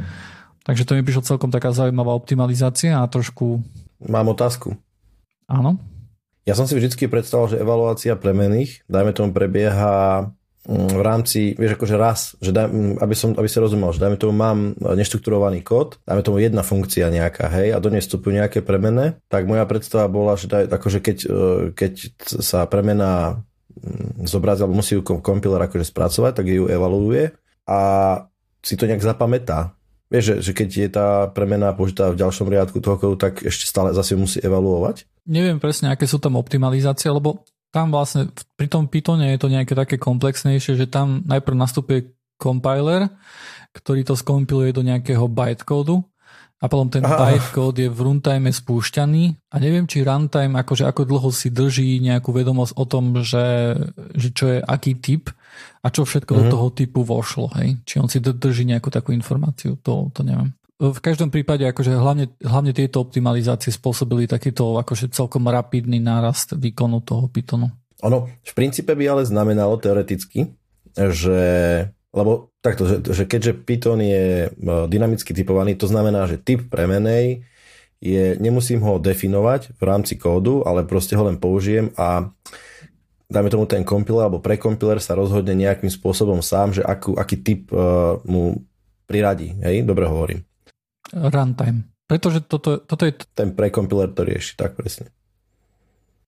Takže 0.62 0.86
to 0.86 0.94
mi 0.94 1.02
prišlo 1.02 1.26
celkom 1.26 1.50
taká 1.50 1.74
zaujímavá 1.74 2.14
optimalizácia 2.14 2.98
a 2.98 3.10
trošku... 3.10 3.62
Mám 4.06 4.30
otázku. 4.34 4.74
Áno. 5.46 5.78
Ja 6.46 6.54
som 6.54 6.70
si 6.70 6.78
vždy 6.78 7.10
predstavoval, 7.10 7.50
že 7.50 7.62
evaluácia 7.62 8.14
premených, 8.14 8.86
dajme 8.86 9.10
tomu, 9.10 9.34
prebieha 9.34 10.30
mm, 10.62 10.94
v 10.94 11.02
rámci, 11.02 11.40
vieš, 11.58 11.74
akože 11.74 11.96
raz, 11.98 12.38
že 12.38 12.54
daj, 12.54 12.70
mm, 12.70 12.94
aby, 13.02 13.14
som, 13.18 13.34
aby 13.34 13.50
si 13.50 13.58
rozumel, 13.58 13.90
že 13.90 13.98
dajme 13.98 14.14
tomu 14.14 14.34
mám 14.34 14.78
neštrukturovaný 14.78 15.66
kód, 15.66 15.98
dajme 16.06 16.22
tomu 16.22 16.38
jedna 16.38 16.62
funkcia 16.62 17.10
nejaká, 17.10 17.50
hej, 17.50 17.74
a 17.74 17.82
do 17.82 17.90
nej 17.90 17.98
vstupujú 17.98 18.30
nejaké 18.38 18.62
premene, 18.62 19.18
tak 19.26 19.50
moja 19.50 19.66
predstava 19.66 20.06
bola, 20.06 20.38
že 20.38 20.46
daj, 20.46 20.70
akože 20.70 20.98
keď, 21.02 21.18
e, 21.26 21.38
keď 21.74 21.92
sa 22.22 22.62
premena 22.70 23.42
mm, 23.74 24.30
zobrazí, 24.30 24.62
alebo 24.62 24.78
musí 24.78 24.94
ju 24.94 25.02
kompiler 25.02 25.58
akože 25.66 25.90
spracovať, 25.90 26.32
tak 26.42 26.46
ju 26.46 26.70
evaluuje 26.70 27.34
a 27.66 27.78
si 28.62 28.74
to 28.74 28.86
nejak 28.86 29.02
zapamätá. 29.02 29.75
Vieš, 30.06 30.24
že, 30.24 30.34
že 30.38 30.52
keď 30.54 30.68
je 30.70 30.88
tá 30.88 31.08
premena 31.34 31.74
použitá 31.74 32.06
v 32.14 32.20
ďalšom 32.22 32.46
riadku 32.46 32.78
toho 32.78 32.94
kódu, 32.94 33.16
tak 33.18 33.42
ešte 33.42 33.66
stále 33.66 33.90
zase 33.90 34.14
musí 34.14 34.38
evaluovať? 34.38 35.02
Neviem 35.26 35.58
presne, 35.58 35.90
aké 35.90 36.06
sú 36.06 36.22
tam 36.22 36.38
optimalizácie, 36.38 37.10
lebo 37.10 37.42
tam 37.74 37.90
vlastne 37.90 38.30
pri 38.54 38.70
tom 38.70 38.86
Pythone 38.86 39.34
je 39.34 39.40
to 39.42 39.50
nejaké 39.50 39.74
také 39.74 39.98
komplexnejšie, 39.98 40.78
že 40.78 40.86
tam 40.86 41.26
najprv 41.26 41.58
nastupuje 41.58 42.14
compiler, 42.38 43.10
ktorý 43.74 44.06
to 44.06 44.14
skompiluje 44.14 44.70
do 44.70 44.86
nejakého 44.86 45.26
bytecódu 45.26 46.06
a 46.56 46.72
potom 46.72 46.88
ten 46.88 47.04
bytecode 47.04 47.84
je 47.84 47.90
v 47.92 48.00
runtime 48.00 48.48
spúšťaný 48.48 49.52
a 49.52 49.56
neviem, 49.60 49.84
či 49.84 50.06
runtime 50.06 50.56
akože 50.56 50.88
ako 50.88 51.02
dlho 51.04 51.28
si 51.28 51.52
drží 51.52 52.00
nejakú 52.00 52.32
vedomosť 52.32 52.72
o 52.80 52.84
tom, 52.88 53.20
že, 53.20 53.76
že 54.16 54.28
čo 54.32 54.56
je 54.56 54.58
aký 54.64 54.96
typ 54.96 55.28
a 55.82 55.86
čo 55.88 56.04
všetko 56.04 56.32
mm-hmm. 56.32 56.46
do 56.46 56.48
mhm. 56.48 56.54
toho 56.54 56.68
typu 56.74 57.00
vošlo, 57.02 57.46
hej? 57.60 57.78
Či 57.86 57.94
on 58.02 58.08
si 58.08 58.18
drží 58.20 58.64
nejakú 58.68 58.88
takú 58.92 59.12
informáciu, 59.12 59.78
to, 59.80 60.10
to 60.12 60.20
neviem. 60.26 60.52
V 60.76 61.00
každom 61.00 61.32
prípade 61.32 61.64
akože 61.64 61.96
hlavne, 61.96 62.28
hlavne 62.44 62.76
tieto 62.76 63.00
optimalizácie 63.00 63.72
spôsobili 63.72 64.28
takýto 64.28 64.76
akože 64.76 65.08
celkom 65.08 65.48
rapidný 65.48 65.96
nárast 65.96 66.52
výkonu 66.52 67.00
toho 67.00 67.32
Pythonu. 67.32 67.72
Ono 68.04 68.28
v 68.28 68.52
princípe 68.52 68.92
by 68.92 69.04
ale 69.08 69.22
znamenalo 69.24 69.80
teoreticky, 69.80 70.52
že 70.92 71.40
lebo 72.16 72.48
takto, 72.64 72.88
že, 72.88 72.96
že 73.04 73.24
keďže 73.28 73.52
Python 73.60 74.00
je 74.00 74.48
e, 74.48 74.68
dynamicky 74.88 75.36
typovaný, 75.36 75.76
to 75.76 75.84
znamená, 75.84 76.24
že 76.24 76.40
typ 76.40 76.72
premenej 76.72 77.44
je, 78.00 78.40
nemusím 78.40 78.80
ho 78.80 78.96
definovať 78.96 79.76
v 79.76 79.82
rámci 79.84 80.16
kódu, 80.16 80.64
ale 80.64 80.88
proste 80.88 81.12
ho 81.12 81.28
len 81.28 81.36
použijem 81.36 81.92
a 82.00 82.32
dajme 83.26 83.50
tomu 83.50 83.66
ten 83.66 83.82
kompiler 83.82 84.30
alebo 84.30 84.42
prekompiler 84.42 85.02
sa 85.02 85.18
rozhodne 85.18 85.54
nejakým 85.54 85.90
spôsobom 85.90 86.42
sám, 86.42 86.78
že 86.78 86.82
akú, 86.82 87.18
aký 87.18 87.42
typ 87.42 87.70
uh, 87.74 88.18
mu 88.26 88.62
priradí. 89.06 89.54
Hej, 89.62 89.86
dobre 89.86 90.06
hovorím. 90.06 90.42
Runtime. 91.14 91.86
Pretože 92.06 92.46
toto, 92.46 92.78
toto 92.82 93.02
je... 93.02 93.18
Ten 93.34 93.50
prekompiler 93.54 94.10
to 94.14 94.22
rieši, 94.22 94.54
tak 94.54 94.78
presne. 94.78 95.10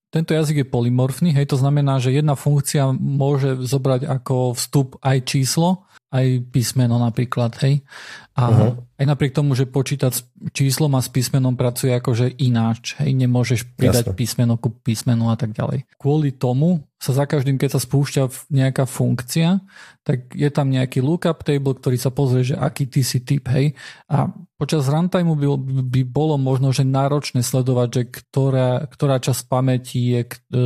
Tento 0.09 0.33
jazyk 0.33 0.65
je 0.65 0.67
polymorfný, 0.67 1.37
hej, 1.37 1.53
to 1.53 1.57
znamená, 1.61 2.01
že 2.01 2.09
jedna 2.09 2.33
funkcia 2.33 2.89
môže 2.97 3.61
zobrať 3.61 4.09
ako 4.09 4.57
vstup 4.57 4.97
aj 5.05 5.21
číslo, 5.21 5.85
aj 6.09 6.49
písmeno 6.49 6.97
napríklad, 6.97 7.53
hej. 7.61 7.85
A 8.33 8.43
uh-huh. 8.49 8.71
aj 8.97 9.05
napriek 9.05 9.37
tomu, 9.37 9.53
že 9.53 9.69
počítať 9.69 10.09
s 10.09 10.25
číslom 10.49 10.97
a 10.97 11.05
s 11.05 11.13
písmenom 11.13 11.53
pracuje 11.53 11.93
akože 11.93 12.41
ináč, 12.41 12.97
hej, 12.97 13.13
nemôžeš 13.13 13.69
pridať 13.77 14.09
Jasne. 14.09 14.17
písmeno 14.17 14.53
ku 14.57 14.73
písmenu 14.73 15.29
a 15.29 15.37
tak 15.37 15.53
ďalej. 15.53 15.85
Kvôli 16.01 16.33
tomu 16.33 16.88
sa 16.99 17.15
za 17.15 17.23
každým, 17.23 17.55
keď 17.55 17.79
sa 17.79 17.81
spúšťa 17.81 18.51
nejaká 18.51 18.83
funkcia, 18.83 19.63
tak 20.03 20.35
je 20.35 20.49
tam 20.51 20.67
nejaký 20.67 20.99
lookup 20.99 21.47
table, 21.47 21.79
ktorý 21.79 21.95
sa 21.95 22.11
pozrie, 22.11 22.43
že 22.43 22.59
aký 22.59 22.91
ty 22.91 23.07
si 23.07 23.23
typ, 23.23 23.47
hej. 23.47 23.71
A 24.11 24.27
počas 24.59 24.91
runtime 24.91 25.31
by, 25.31 25.47
by 25.87 26.01
bolo 26.03 26.35
možno, 26.35 26.75
že 26.75 26.83
náročné 26.83 27.39
sledovať, 27.39 27.87
že 27.87 28.03
ktorá, 28.11 28.83
ktorá 28.91 29.15
časť 29.23 29.47
pamäti 29.47 30.11
je, 30.11 30.21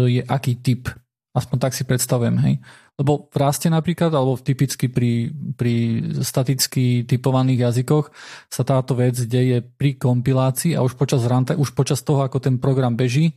je 0.09 0.21
aký 0.25 0.57
typ. 0.57 0.89
Aspoň 1.37 1.57
tak 1.61 1.73
si 1.77 1.85
predstavujem, 1.85 2.37
hej. 2.41 2.55
Lebo 2.93 3.25
v 3.29 3.37
raste 3.41 3.69
napríklad, 3.73 4.13
alebo 4.13 4.37
typicky 4.37 4.85
pri, 4.85 5.33
pri 5.57 5.73
staticky 6.21 7.09
typovaných 7.09 7.69
jazykoch 7.69 8.13
sa 8.53 8.61
táto 8.61 8.93
vec 8.93 9.17
deje 9.17 9.65
pri 9.65 9.97
kompilácii 9.97 10.77
a 10.77 10.85
už 10.85 10.93
počas, 10.93 11.25
ranta, 11.25 11.57
už 11.57 11.73
počas 11.73 12.05
toho, 12.05 12.21
ako 12.21 12.37
ten 12.37 12.61
program 12.61 12.93
beží, 12.93 13.33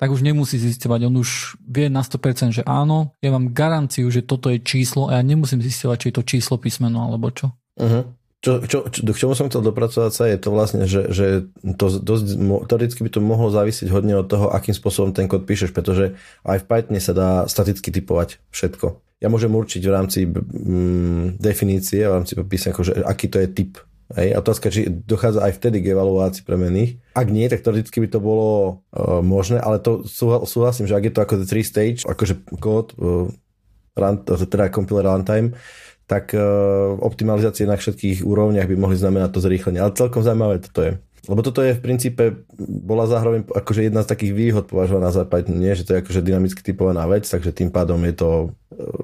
tak 0.00 0.08
už 0.08 0.24
nemusí 0.24 0.56
zistovať. 0.56 1.12
On 1.12 1.20
už 1.20 1.60
vie 1.60 1.92
na 1.92 2.00
100%, 2.00 2.56
že 2.56 2.62
áno, 2.64 3.12
ja 3.20 3.28
mám 3.36 3.52
garanciu, 3.52 4.08
že 4.08 4.24
toto 4.24 4.48
je 4.48 4.56
číslo 4.56 5.12
a 5.12 5.20
ja 5.20 5.22
nemusím 5.22 5.60
zistovať, 5.60 5.96
či 6.00 6.06
je 6.08 6.16
to 6.16 6.24
číslo 6.24 6.56
písmeno 6.56 7.04
alebo 7.04 7.28
čo. 7.28 7.52
Uh-huh. 7.76 8.08
Čo, 8.40 8.64
čo, 8.64 8.88
čo, 8.88 9.04
k 9.04 9.20
čomu 9.20 9.36
som 9.36 9.52
chcel 9.52 9.60
dopracovať 9.60 10.12
sa 10.16 10.24
je 10.24 10.40
to 10.40 10.48
vlastne, 10.48 10.88
že, 10.88 11.12
že 11.12 11.52
to 11.76 12.00
dosť, 12.00 12.40
teoreticky 12.72 13.04
by 13.04 13.12
to 13.12 13.20
mohlo 13.20 13.52
závisieť 13.52 13.92
hodne 13.92 14.16
od 14.16 14.32
toho, 14.32 14.48
akým 14.48 14.72
spôsobom 14.72 15.12
ten 15.12 15.28
kód 15.28 15.44
píšeš, 15.44 15.76
pretože 15.76 16.16
aj 16.48 16.64
v 16.64 16.66
Pythone 16.72 17.04
sa 17.04 17.12
dá 17.12 17.30
staticky 17.44 17.92
typovať 17.92 18.40
všetko. 18.48 18.96
Ja 19.20 19.28
môžem 19.28 19.52
určiť 19.52 19.84
v 19.84 19.92
rámci 19.92 20.24
mm, 20.24 21.36
definície, 21.36 22.08
v 22.08 22.16
rámci 22.16 22.32
písania, 22.40 22.80
že 22.80 23.04
aký 23.04 23.28
to 23.28 23.44
je 23.44 23.48
typ. 23.52 23.76
Hej? 24.18 24.38
Otázka, 24.38 24.72
či 24.74 24.90
dochádza 24.90 25.46
aj 25.46 25.58
vtedy 25.60 25.82
k 25.82 25.94
evaluácii 25.94 26.42
premených. 26.42 26.98
Ak 27.14 27.30
nie, 27.30 27.46
tak 27.46 27.62
teoreticky 27.62 28.02
by 28.02 28.08
to 28.10 28.20
bolo 28.22 28.82
uh, 28.90 29.22
možné, 29.22 29.62
ale 29.62 29.78
to 29.78 30.02
súhlasím, 30.46 30.90
že 30.90 30.96
ak 30.98 31.04
je 31.06 31.14
to 31.14 31.22
ako 31.22 31.34
the 31.38 31.46
three 31.46 31.66
stage, 31.66 32.02
akože 32.06 32.42
kód, 32.58 32.94
uh, 32.98 33.30
teda 34.50 34.72
compiler 34.72 35.06
runtime, 35.06 35.54
tak 36.10 36.34
e, 36.34 36.42
optimalizácie 36.98 37.70
na 37.70 37.78
všetkých 37.78 38.26
úrovniach 38.26 38.66
by 38.66 38.74
mohli 38.74 38.98
znamenať 38.98 39.30
to 39.30 39.40
zrýchlenie. 39.46 39.78
Ale 39.78 39.94
celkom 39.94 40.26
zaujímavé 40.26 40.58
toto 40.58 40.82
je. 40.82 40.92
Lebo 41.28 41.44
toto 41.44 41.60
je 41.60 41.76
v 41.76 41.84
princípe, 41.84 42.48
bola 42.60 43.04
zároveň 43.04 43.44
akože 43.44 43.90
jedna 43.90 44.00
z 44.00 44.10
takých 44.16 44.32
výhod 44.32 44.64
považovaná 44.70 45.12
za 45.12 45.28
Python, 45.28 45.60
nie, 45.60 45.72
že 45.76 45.84
to 45.84 45.96
je 45.96 46.00
akože 46.00 46.24
dynamicky 46.24 46.60
typovaná 46.64 47.04
vec, 47.04 47.28
takže 47.28 47.52
tým 47.52 47.68
pádom 47.68 48.00
je 48.08 48.14
to 48.16 48.30
e, 48.30 48.46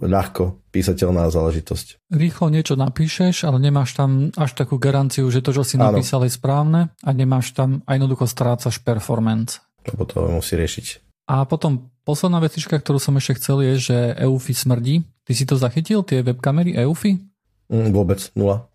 ľahko 0.08 0.64
písateľná 0.72 1.28
záležitosť. 1.28 2.08
Rýchlo 2.08 2.48
niečo 2.48 2.78
napíšeš, 2.78 3.44
ale 3.44 3.60
nemáš 3.60 3.92
tam 3.92 4.32
až 4.32 4.56
takú 4.56 4.80
garanciu, 4.80 5.28
že 5.28 5.44
to, 5.44 5.52
čo 5.52 5.64
si 5.66 5.76
napísal, 5.76 6.24
je 6.24 6.32
správne 6.32 6.94
a 7.04 7.10
nemáš 7.12 7.52
tam, 7.52 7.84
a 7.84 7.96
jednoducho 7.96 8.24
strácaš 8.24 8.80
performance. 8.80 9.60
Lebo 9.84 10.08
to 10.08 10.24
musí 10.32 10.56
riešiť. 10.56 11.06
A 11.26 11.42
potom 11.42 11.90
posledná 12.06 12.38
vecička, 12.38 12.78
ktorú 12.78 13.02
som 13.02 13.18
ešte 13.18 13.42
chcel, 13.42 13.58
je, 13.66 13.74
že 13.90 13.96
EUFI 14.22 14.54
smrdí. 14.54 14.94
Ty 15.26 15.32
si 15.34 15.42
to 15.42 15.58
zachytil, 15.58 16.06
tie 16.06 16.22
webkamery 16.22 16.78
EUFI? 16.86 17.18
Mm, 17.66 17.90
vôbec, 17.90 18.22
nula. 18.38 18.70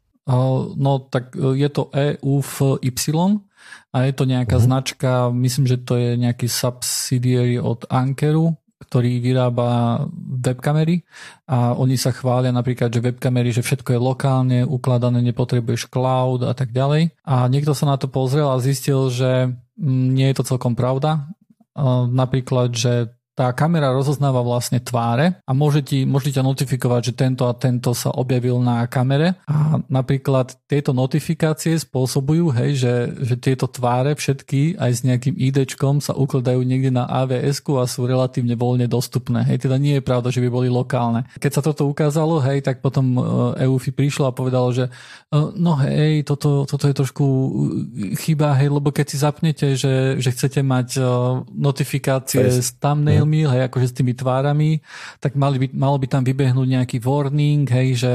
No 0.77 0.91
tak 1.09 1.33
e, 1.33 1.57
je 1.57 1.69
to 1.69 1.89
EUFY 1.89 2.77
a 3.91 3.97
je 4.07 4.13
to 4.15 4.23
nejaká 4.23 4.57
uh-huh. 4.57 4.67
značka, 4.67 5.11
myslím, 5.33 5.65
že 5.67 5.77
to 5.81 5.97
je 5.97 6.15
nejaký 6.15 6.47
subsidiary 6.47 7.59
od 7.59 7.83
Ankeru, 7.91 8.55
ktorý 8.81 9.21
vyrába 9.21 10.03
webkamery 10.41 11.05
a 11.47 11.77
oni 11.77 11.95
sa 11.95 12.11
chvália 12.11 12.49
napríklad, 12.51 12.91
že 12.91 12.99
webkamery, 13.03 13.53
že 13.53 13.63
všetko 13.63 13.95
je 13.95 13.99
lokálne 14.01 14.59
ukladané, 14.65 15.21
nepotrebuješ 15.31 15.87
cloud 15.87 16.43
a 16.43 16.51
tak 16.51 16.73
ďalej. 16.73 17.13
A 17.23 17.47
niekto 17.47 17.71
sa 17.77 17.87
na 17.87 17.95
to 17.95 18.09
pozrel 18.09 18.49
a 18.51 18.63
zistil, 18.63 19.07
že 19.13 19.53
mm, 19.77 20.07
nie 20.11 20.27
je 20.31 20.35
to 20.41 20.47
celkom 20.55 20.75
pravda. 20.75 21.29
Napríklad, 22.11 22.75
že 22.75 23.15
tá 23.31 23.47
kamera 23.55 23.95
rozoznáva 23.95 24.43
vlastne 24.43 24.83
tváre 24.83 25.39
a 25.47 25.51
môže 25.55 25.81
ti, 25.81 26.03
môže 26.03 26.35
ťa 26.35 26.43
notifikovať, 26.43 27.01
že 27.11 27.13
tento 27.15 27.47
a 27.47 27.55
tento 27.55 27.95
sa 27.95 28.11
objavil 28.11 28.59
na 28.59 28.83
kamere 28.91 29.39
a 29.47 29.79
napríklad 29.87 30.51
tieto 30.67 30.91
notifikácie 30.91 31.79
spôsobujú, 31.79 32.51
hej, 32.51 32.83
že, 32.83 32.93
že 33.23 33.35
tieto 33.39 33.71
tváre 33.71 34.19
všetky 34.19 34.75
aj 34.75 34.91
s 34.91 35.01
nejakým 35.07 35.35
IDčkom 35.39 36.03
sa 36.03 36.11
ukladajú 36.11 36.59
niekde 36.61 36.91
na 36.91 37.07
avs 37.07 37.63
a 37.63 37.85
sú 37.87 38.03
relatívne 38.03 38.59
voľne 38.59 38.91
dostupné. 38.91 39.47
Hej, 39.47 39.63
teda 39.63 39.79
nie 39.79 39.97
je 39.97 40.03
pravda, 40.03 40.27
že 40.27 40.43
by 40.43 40.49
boli 40.51 40.67
lokálne. 40.67 41.23
Keď 41.39 41.51
sa 41.55 41.61
toto 41.63 41.87
ukázalo, 41.87 42.43
hej, 42.43 42.59
tak 42.61 42.83
potom 42.83 43.15
EUFI 43.55 43.95
prišlo 43.95 44.27
a 44.27 44.35
povedalo, 44.35 44.75
že 44.75 44.91
no 45.55 45.79
hej, 45.79 46.27
toto, 46.27 46.67
toto 46.67 46.85
je 46.89 46.95
trošku 46.95 47.25
chyba, 48.19 48.59
hej, 48.59 48.69
lebo 48.75 48.91
keď 48.91 49.05
si 49.07 49.17
zapnete, 49.17 49.67
že, 49.79 50.19
že 50.19 50.29
chcete 50.35 50.59
mať 50.59 50.99
notifikácie 51.55 52.43
Face. 52.43 52.59
s 52.59 52.69
filmy, 53.21 53.45
hej, 53.45 53.69
akože 53.69 53.93
s 53.93 53.97
tými 54.01 54.17
tvárami, 54.17 54.81
tak 55.21 55.37
mali 55.37 55.61
by, 55.61 55.67
malo 55.77 56.01
by 56.01 56.09
tam 56.09 56.25
vybehnúť 56.25 56.65
nejaký 56.65 56.97
warning, 57.05 57.69
hej, 57.69 58.01
že, 58.01 58.13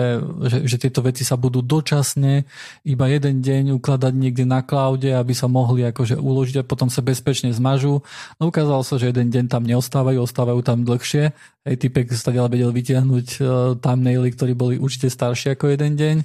že, 0.51 0.59
že 0.67 0.77
tieto 0.83 0.99
veci 0.99 1.23
sa 1.23 1.39
budú 1.39 1.63
dočasne 1.63 2.43
iba 2.83 3.07
jeden 3.07 3.39
deň 3.39 3.79
ukladať 3.79 4.11
niekde 4.19 4.43
na 4.43 4.67
cloude, 4.67 5.07
aby 5.07 5.31
sa 5.31 5.47
mohli 5.47 5.87
akože 5.87 6.19
uložiť 6.19 6.59
a 6.59 6.67
potom 6.67 6.91
sa 6.91 7.07
bezpečne 7.07 7.55
zmažú. 7.55 8.03
No 8.43 8.51
ukázalo 8.51 8.83
sa, 8.83 8.99
že 8.99 9.15
jeden 9.15 9.31
deň 9.31 9.47
tam 9.47 9.63
neostávajú, 9.63 10.19
ostávajú 10.27 10.59
tam 10.67 10.83
dlhšie. 10.83 11.31
Hej, 11.63 11.87
typek 11.87 12.11
sa 12.11 12.35
vedel 12.35 12.71
vytiahnuť 12.75 13.27
uh, 13.39 13.47
thumbnaily, 13.79 14.35
ktorí 14.35 14.59
boli 14.59 14.75
určite 14.79 15.07
staršie 15.07 15.55
ako 15.55 15.71
jeden 15.71 15.95
deň. 15.95 16.17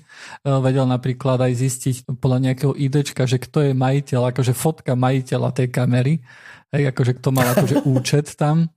Uh, 0.41 0.57
vedel 0.61 0.89
napríklad 0.89 1.37
aj 1.37 1.53
zistiť 1.53 1.95
podľa 2.17 2.49
nejakého 2.49 2.73
IDčka, 2.73 3.29
že 3.29 3.37
kto 3.37 3.69
je 3.69 3.73
majiteľ, 3.77 4.33
akože 4.33 4.57
fotka 4.57 4.97
majiteľa 4.97 5.49
tej 5.53 5.67
kamery 5.69 6.21
Hej, 6.71 6.95
akože 6.95 7.19
kto 7.19 7.29
mal 7.35 7.47
akože 7.51 7.83
účet 7.95 8.27
tam. 8.39 8.71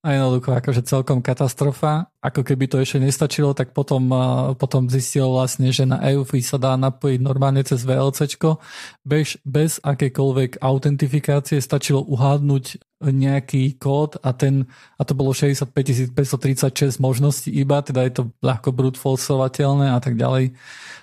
A 0.00 0.16
jednoducho 0.16 0.56
akože 0.56 0.80
celkom 0.88 1.20
katastrofa. 1.20 2.08
Ako 2.24 2.40
keby 2.40 2.72
to 2.72 2.80
ešte 2.80 3.04
nestačilo, 3.04 3.52
tak 3.52 3.76
potom, 3.76 4.08
potom 4.56 4.88
zistil 4.88 5.28
vlastne, 5.28 5.68
že 5.76 5.84
na 5.84 6.00
EUFI 6.00 6.40
sa 6.40 6.56
dá 6.56 6.72
napojiť 6.80 7.20
normálne 7.20 7.60
cez 7.60 7.84
VLCčko. 7.84 8.56
Bez, 9.04 9.36
bez 9.44 9.76
akékoľvek 9.84 10.64
autentifikácie 10.64 11.60
stačilo 11.60 12.00
uhádnuť 12.00 12.89
nejaký 13.00 13.80
kód 13.80 14.20
a 14.20 14.36
ten, 14.36 14.68
a 15.00 15.02
to 15.08 15.16
bolo 15.16 15.32
65 15.32 16.12
536 16.12 17.00
možností 17.00 17.48
iba, 17.48 17.80
teda 17.80 18.04
je 18.04 18.12
to 18.12 18.22
ľahko 18.44 18.76
brute 18.76 19.00
forceovateľné 19.00 19.96
a 19.96 19.98
tak 20.04 20.20
ďalej. 20.20 20.52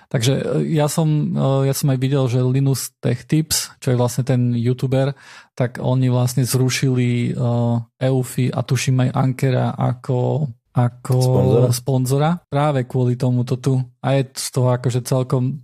Takže 0.08 0.62
e, 0.62 0.78
ja 0.78 0.86
som, 0.86 1.06
e, 1.34 1.66
ja 1.66 1.74
som 1.74 1.90
aj 1.90 1.98
videl, 1.98 2.24
že 2.30 2.38
Linus 2.46 2.94
Tech 3.02 3.26
Tips, 3.26 3.74
čo 3.82 3.92
je 3.92 4.00
vlastne 4.00 4.22
ten 4.22 4.54
youtuber, 4.54 5.18
tak 5.58 5.82
oni 5.82 6.06
vlastne 6.06 6.46
zrušili 6.46 7.34
uh, 7.34 7.82
Eufy 7.98 8.46
a 8.46 8.62
tuším 8.62 9.10
aj 9.10 9.10
Ankera 9.10 9.74
ako 9.74 10.46
ako 10.78 11.14
sponzora. 11.18 11.68
sponzora 11.74 12.30
práve 12.46 12.86
kvôli 12.86 13.18
tomuto 13.18 13.58
tu. 13.58 13.82
A 13.98 14.14
je 14.14 14.30
z 14.32 14.48
toho 14.54 14.70
akože 14.70 15.02
celkom 15.02 15.58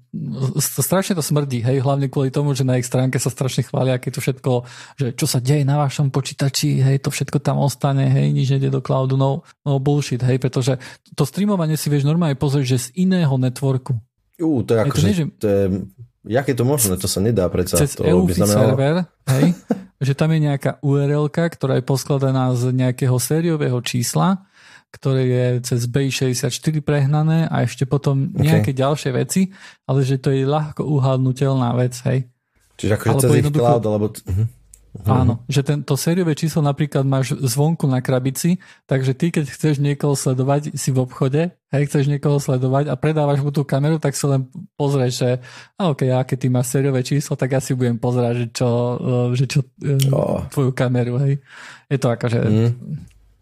strašne 0.59 1.19
to 1.19 1.25
smrdí, 1.25 1.63
hej, 1.63 1.83
hlavne 1.83 2.07
kvôli 2.07 2.31
tomu, 2.31 2.55
že 2.55 2.63
na 2.63 2.79
ich 2.79 2.87
stránke 2.87 3.19
sa 3.19 3.31
strašne 3.31 3.67
chvália, 3.67 3.99
aké 3.99 4.15
to 4.15 4.23
všetko, 4.23 4.63
že 4.95 5.07
čo 5.19 5.27
sa 5.27 5.43
deje 5.43 5.67
na 5.67 5.79
vašom 5.81 6.15
počítači, 6.15 6.79
hej, 6.83 7.03
to 7.03 7.11
všetko 7.11 7.43
tam 7.43 7.59
ostane, 7.59 8.07
hej, 8.07 8.31
nič 8.31 8.55
nejde 8.55 8.71
do 8.71 8.79
cloudu, 8.79 9.19
no, 9.19 9.43
no 9.67 9.83
bullshit, 9.83 10.23
hej, 10.23 10.39
pretože 10.39 10.79
to 11.19 11.27
streamovanie 11.27 11.75
si 11.75 11.91
vieš 11.91 12.07
normálne 12.07 12.39
pozrieť, 12.39 12.79
že 12.79 12.79
z 12.91 13.07
iného 13.07 13.35
networku. 13.35 13.99
Ú, 14.39 14.63
to 14.63 14.75
je 14.75 14.79
ako, 14.83 14.97
že, 14.99 15.09
že... 15.11 15.25
to 15.39 15.47
je, 15.47 15.63
jak 16.31 16.47
je 16.47 16.57
to 16.57 16.65
možné, 16.67 16.95
to 16.99 17.09
sa 17.11 17.19
nedá 17.19 17.47
predsa. 17.51 17.79
Cez 17.79 17.99
to 17.99 18.07
EUFI 18.07 18.39
znamenalo... 18.39 18.71
server, 18.71 18.97
hej, 19.35 19.47
že 20.07 20.13
tam 20.15 20.31
je 20.31 20.41
nejaká 20.47 20.79
url 20.83 21.27
ktorá 21.31 21.79
je 21.79 21.85
poskladaná 21.85 22.55
z 22.55 22.71
nejakého 22.71 23.19
sériového 23.19 23.79
čísla, 23.83 24.47
ktoré 24.95 25.23
je 25.27 25.47
cez 25.67 25.91
B64 25.91 26.79
prehnané 26.87 27.51
a 27.51 27.67
ešte 27.67 27.83
potom 27.83 28.31
nejaké 28.31 28.71
okay. 28.71 28.79
ďalšie 28.79 29.11
veci, 29.11 29.51
ale 29.91 30.07
že 30.07 30.23
to 30.23 30.31
je 30.31 30.47
ľahko 30.47 30.87
uhádnutelná 30.87 31.75
vec, 31.75 31.99
hej. 32.07 32.31
Čiže 32.79 32.93
akože 32.95 33.15
cez 33.27 33.31
ich 33.43 33.51
cloud, 33.51 33.83
alebo... 33.83 34.15
Uh-huh. 34.15 34.47
Áno, 35.11 35.43
že 35.51 35.67
tento 35.67 35.99
sériové 35.99 36.39
číslo 36.39 36.63
napríklad 36.63 37.03
máš 37.03 37.35
zvonku 37.35 37.83
na 37.91 37.99
krabici, 37.99 38.63
takže 38.87 39.11
ty 39.11 39.35
keď 39.35 39.51
chceš 39.51 39.83
niekoho 39.83 40.15
sledovať, 40.15 40.79
si 40.79 40.95
v 40.95 41.03
obchode, 41.03 41.51
hej, 41.51 41.83
chceš 41.91 42.07
niekoho 42.07 42.39
sledovať 42.39 42.87
a 42.87 42.95
predávaš 42.95 43.43
mu 43.43 43.51
tú 43.51 43.67
kameru, 43.67 43.99
tak 43.99 44.15
sa 44.15 44.39
len 44.39 44.47
pozrieš, 44.79 45.13
že 45.19 45.31
a 45.75 45.91
ok, 45.91 46.15
a 46.15 46.23
keď 46.23 46.37
ty 46.39 46.47
máš 46.47 46.71
sériové 46.71 47.03
číslo, 47.03 47.35
tak 47.35 47.59
ja 47.59 47.61
si 47.61 47.75
budem 47.75 47.99
pozerať, 47.99 48.35
že 48.39 48.47
čo, 48.55 48.71
e, 48.71 49.35
že 49.35 49.45
čo 49.51 49.67
oh. 50.15 50.47
tvoju 50.55 50.71
kameru, 50.71 51.19
hej. 51.27 51.43
Je 51.91 51.99
to 51.99 52.15
akože... 52.15 52.39
Mm. 52.47 52.71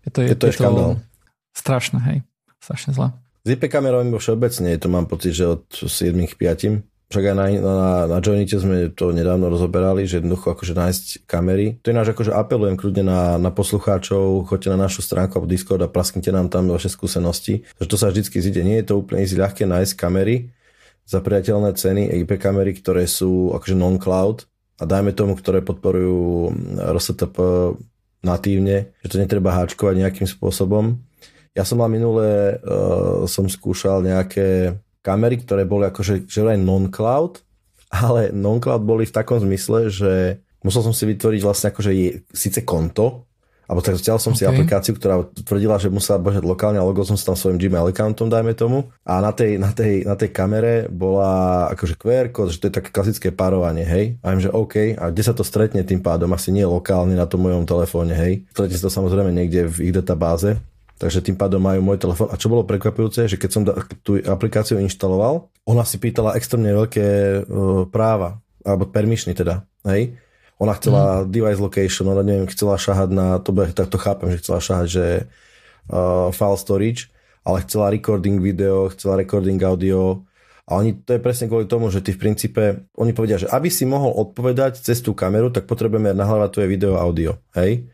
Je 0.03 0.11
to, 0.11 0.19
je, 0.25 0.29
je 0.33 0.37
to, 0.41 0.47
je 0.49 0.57
to 0.57 1.12
strašné, 1.57 1.99
hej. 2.09 2.19
Strašne 2.63 2.95
zle. 2.95 3.09
S 3.43 3.49
IP 3.59 3.67
kamerami 3.67 4.15
všeobecne, 4.15 4.79
to 4.79 4.87
mám 4.87 5.11
pocit, 5.11 5.35
že 5.35 5.59
od 5.59 5.67
7 5.67 6.15
k 6.31 6.35
5 6.39 6.87
však 7.13 7.29
aj 7.29 7.37
na, 7.37 7.47
na, 7.61 7.79
na 8.09 8.19
Joinite 8.25 8.57
sme 8.57 8.89
to 8.89 9.13
nedávno 9.13 9.53
rozoberali, 9.53 10.09
že 10.09 10.25
jednoducho 10.25 10.57
akože 10.57 10.73
nájsť 10.73 11.05
kamery. 11.29 11.77
To 11.85 11.93
náš 11.93 12.17
akože 12.17 12.33
apelujem 12.33 12.81
kľudne 12.81 13.05
na, 13.05 13.37
na 13.37 13.53
poslucháčov, 13.53 14.49
choďte 14.49 14.73
na 14.73 14.89
našu 14.89 15.05
stránku 15.05 15.37
alebo 15.37 15.45
Discord 15.45 15.85
a 15.85 15.93
prasknite 15.93 16.33
nám 16.33 16.49
tam 16.49 16.73
vaše 16.73 16.89
skúsenosti. 16.89 17.69
Že 17.77 17.87
to 17.93 17.97
sa 18.01 18.09
vždycky 18.09 18.41
zide. 18.41 18.65
Nie 18.65 18.81
je 18.81 18.89
to 18.89 19.05
úplne 19.05 19.21
easy 19.21 19.37
ľahké 19.37 19.69
nájsť 19.69 19.93
kamery 19.93 20.57
za 21.05 21.21
priateľné 21.21 21.77
ceny, 21.77 22.17
IP 22.25 22.41
kamery, 22.41 22.73
ktoré 22.81 23.05
sú 23.05 23.53
akože 23.53 23.77
non-cloud 23.77 24.49
a 24.81 24.89
dajme 24.89 25.13
tomu, 25.13 25.37
ktoré 25.37 25.61
podporujú 25.61 26.49
RSTP 26.81 27.37
natívne, 28.25 28.97
že 29.05 29.13
to 29.13 29.21
netreba 29.21 29.53
háčkovať 29.53 30.01
nejakým 30.01 30.25
spôsobom. 30.25 30.97
Ja 31.53 31.69
som 31.69 31.81
mal 31.81 31.93
minule, 31.93 32.57
uh, 32.65 33.29
som 33.29 33.45
skúšal 33.45 34.01
nejaké 34.01 34.81
kamery, 35.05 35.43
ktoré 35.43 35.69
boli 35.69 35.91
akože 35.91 36.25
že 36.25 36.41
aj 36.47 36.61
non-cloud, 36.63 37.45
ale 37.93 38.33
non-cloud 38.33 38.83
boli 38.87 39.05
v 39.05 39.13
takom 39.13 39.37
zmysle, 39.43 39.93
že 39.93 40.41
musel 40.65 40.81
som 40.81 40.95
si 40.97 41.05
vytvoriť 41.05 41.41
vlastne 41.45 41.69
akože 41.75 41.93
je, 41.93 42.09
síce 42.33 42.65
konto, 42.65 43.29
alebo 43.73 43.81
tak 43.81 43.97
stiaľ 43.97 44.21
som 44.21 44.37
okay. 44.37 44.45
si 44.45 44.51
aplikáciu, 44.51 44.93
ktorá 44.93 45.23
tvrdila, 45.33 45.81
že 45.81 45.89
musela 45.89 46.21
bežať 46.21 46.45
lokálne 46.45 46.77
a 46.77 46.85
logo 46.85 47.01
som 47.09 47.17
si 47.17 47.25
tam 47.25 47.39
svojim 47.39 47.57
Gmail 47.57 47.89
accountom, 47.89 48.29
dajme 48.29 48.53
tomu. 48.53 48.93
A 49.01 49.23
na 49.25 49.33
tej, 49.33 49.57
na 49.57 49.73
tej, 49.73 50.05
na 50.05 50.13
tej 50.13 50.29
kamere 50.29 50.93
bola 50.93 51.73
akože 51.73 51.97
QR 51.97 52.29
kód, 52.29 52.53
že 52.53 52.61
to 52.61 52.69
je 52.69 52.77
také 52.83 52.91
klasické 52.93 53.29
párovanie, 53.33 53.87
hej. 53.87 54.21
A 54.21 54.35
viem, 54.35 54.45
že 54.45 54.53
OK, 54.53 54.99
a 54.99 55.09
kde 55.09 55.23
sa 55.25 55.33
to 55.33 55.41
stretne 55.41 55.81
tým 55.89 56.05
pádom? 56.05 56.29
Asi 56.37 56.53
nie 56.53 56.69
lokálne 56.69 57.17
na 57.17 57.25
tom 57.25 57.49
mojom 57.49 57.65
telefóne, 57.65 58.13
hej. 58.13 58.45
Stretne 58.53 58.77
sa 58.77 58.91
to 58.91 58.93
samozrejme 58.93 59.33
niekde 59.33 59.65
v 59.71 59.89
ich 59.89 59.95
databáze 59.95 60.61
takže 61.03 61.19
tým 61.19 61.35
pádom 61.35 61.59
majú 61.59 61.83
môj 61.83 61.99
telefón. 61.99 62.31
A 62.31 62.39
čo 62.39 62.47
bolo 62.47 62.63
prekvapujúce, 62.63 63.27
že 63.27 63.35
keď 63.35 63.51
som 63.51 63.67
tú 64.07 64.23
aplikáciu 64.23 64.79
inštaloval, 64.79 65.51
ona 65.67 65.83
si 65.83 65.99
pýtala 65.99 66.39
extrémne 66.39 66.71
veľké 66.71 67.07
uh, 67.43 67.91
práva, 67.91 68.39
alebo 68.63 68.87
permissiony 68.87 69.35
teda, 69.35 69.67
hej. 69.91 70.15
Ona 70.63 70.79
chcela 70.79 71.03
mm. 71.03 71.35
device 71.35 71.59
location, 71.59 72.07
ona 72.07 72.23
neviem, 72.23 72.47
chcela 72.47 72.79
šahať 72.79 73.11
na, 73.11 73.43
to, 73.43 73.51
tak 73.51 73.91
to 73.91 73.99
chápem, 73.99 74.31
že 74.31 74.47
chcela 74.47 74.63
šahať, 74.63 74.87
že 74.87 75.07
uh, 75.91 76.31
file 76.31 76.59
storage, 76.63 77.11
ale 77.43 77.67
chcela 77.67 77.91
recording 77.91 78.39
video, 78.39 78.87
chcela 78.95 79.19
recording 79.19 79.59
audio, 79.59 80.23
a 80.63 80.79
oni, 80.79 80.95
to 81.03 81.19
je 81.19 81.21
presne 81.21 81.51
kvôli 81.51 81.67
tomu, 81.67 81.91
že 81.91 81.99
ty 81.99 82.15
v 82.15 82.23
princípe, 82.23 82.87
oni 82.95 83.11
povedia, 83.11 83.35
že 83.35 83.51
aby 83.51 83.67
si 83.67 83.83
mohol 83.83 84.15
odpovedať 84.15 84.79
cez 84.79 85.03
tú 85.03 85.11
kameru, 85.11 85.51
tak 85.51 85.67
potrebujeme 85.67 86.15
nahrávať 86.15 86.51
tvoje 86.55 86.69
video 86.71 86.95
audio, 86.95 87.35
hej? 87.59 87.91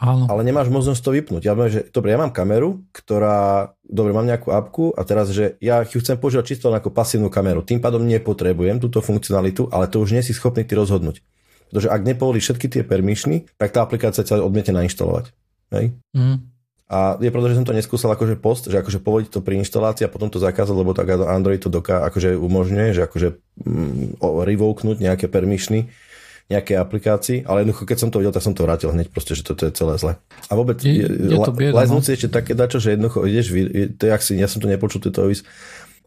Áno. 0.00 0.24
Ale 0.32 0.40
nemáš 0.48 0.72
možnosť 0.72 1.00
to 1.04 1.10
vypnúť. 1.12 1.42
Ja 1.44 1.52
že 1.68 1.84
dobre, 1.92 2.16
ja 2.16 2.18
mám 2.18 2.32
kameru, 2.32 2.80
ktorá, 2.88 3.76
dobre, 3.84 4.16
mám 4.16 4.24
nejakú 4.24 4.48
apku 4.48 4.96
a 4.96 5.04
teraz, 5.04 5.28
že 5.28 5.60
ja 5.60 5.84
ju 5.84 6.00
chcem 6.00 6.16
používať 6.16 6.56
čisto 6.56 6.72
ako 6.72 6.88
pasívnu 6.88 7.28
kameru. 7.28 7.60
Tým 7.60 7.84
pádom 7.84 8.00
nepotrebujem 8.08 8.80
túto 8.80 9.04
funkcionalitu, 9.04 9.68
ale 9.68 9.92
to 9.92 10.00
už 10.00 10.16
nie 10.16 10.24
si 10.24 10.32
schopný 10.32 10.64
ty 10.64 10.72
rozhodnúť. 10.72 11.20
Pretože 11.68 11.92
ak 11.92 12.00
nepovolíš 12.02 12.48
všetky 12.48 12.66
tie 12.72 12.82
permissiony, 12.82 13.44
tak 13.60 13.76
tá 13.76 13.84
aplikácia 13.84 14.24
sa 14.24 14.40
odmiete 14.40 14.72
nainštalovať. 14.72 15.36
Hej? 15.76 15.92
Mm. 16.16 16.48
A 16.90 17.14
je 17.22 17.30
pravda, 17.30 17.54
že 17.54 17.62
som 17.62 17.68
to 17.68 17.76
neskúsal 17.76 18.10
akože 18.10 18.34
post, 18.40 18.66
že 18.66 18.80
akože 18.80 18.98
povoliť 19.04 19.28
to 19.30 19.44
pri 19.44 19.62
inštalácii 19.62 20.08
a 20.08 20.10
potom 20.10 20.26
to 20.26 20.42
zakázať, 20.42 20.74
lebo 20.74 20.90
tak 20.90 21.06
Android 21.12 21.62
to 21.62 21.70
doká, 21.70 22.02
akože 22.10 22.34
umožňuje, 22.34 22.98
že 22.98 23.06
akože 23.06 23.28
mm, 23.62 24.18
revoknúť 24.18 24.98
nejaké 24.98 25.30
permissiony 25.30 25.86
nejakej 26.50 26.76
aplikácii, 26.82 27.38
ale 27.46 27.62
jednoducho, 27.62 27.86
keď 27.86 27.98
som 28.02 28.10
to 28.10 28.18
videl, 28.18 28.34
tak 28.34 28.42
som 28.42 28.54
to 28.58 28.66
vrátil 28.66 28.90
hneď 28.90 29.06
proste, 29.14 29.38
že 29.38 29.46
toto 29.46 29.64
je 29.64 29.72
celé 29.72 29.94
zle. 30.02 30.12
A 30.50 30.52
vôbec, 30.58 30.82
je, 30.82 31.06
je 31.06 31.38
to 31.38 31.54
bieda, 31.54 31.86
no? 31.86 32.02
ešte 32.02 32.26
také 32.26 32.58
dačo, 32.58 32.82
že 32.82 32.98
jednoducho 32.98 33.22
ideš, 33.22 33.54
to 33.94 34.02
je, 34.10 34.12
si, 34.18 34.32
ja 34.34 34.50
som 34.50 34.58
to 34.58 34.66
nepočul, 34.66 34.98
to 34.98 35.30
vis, 35.30 35.46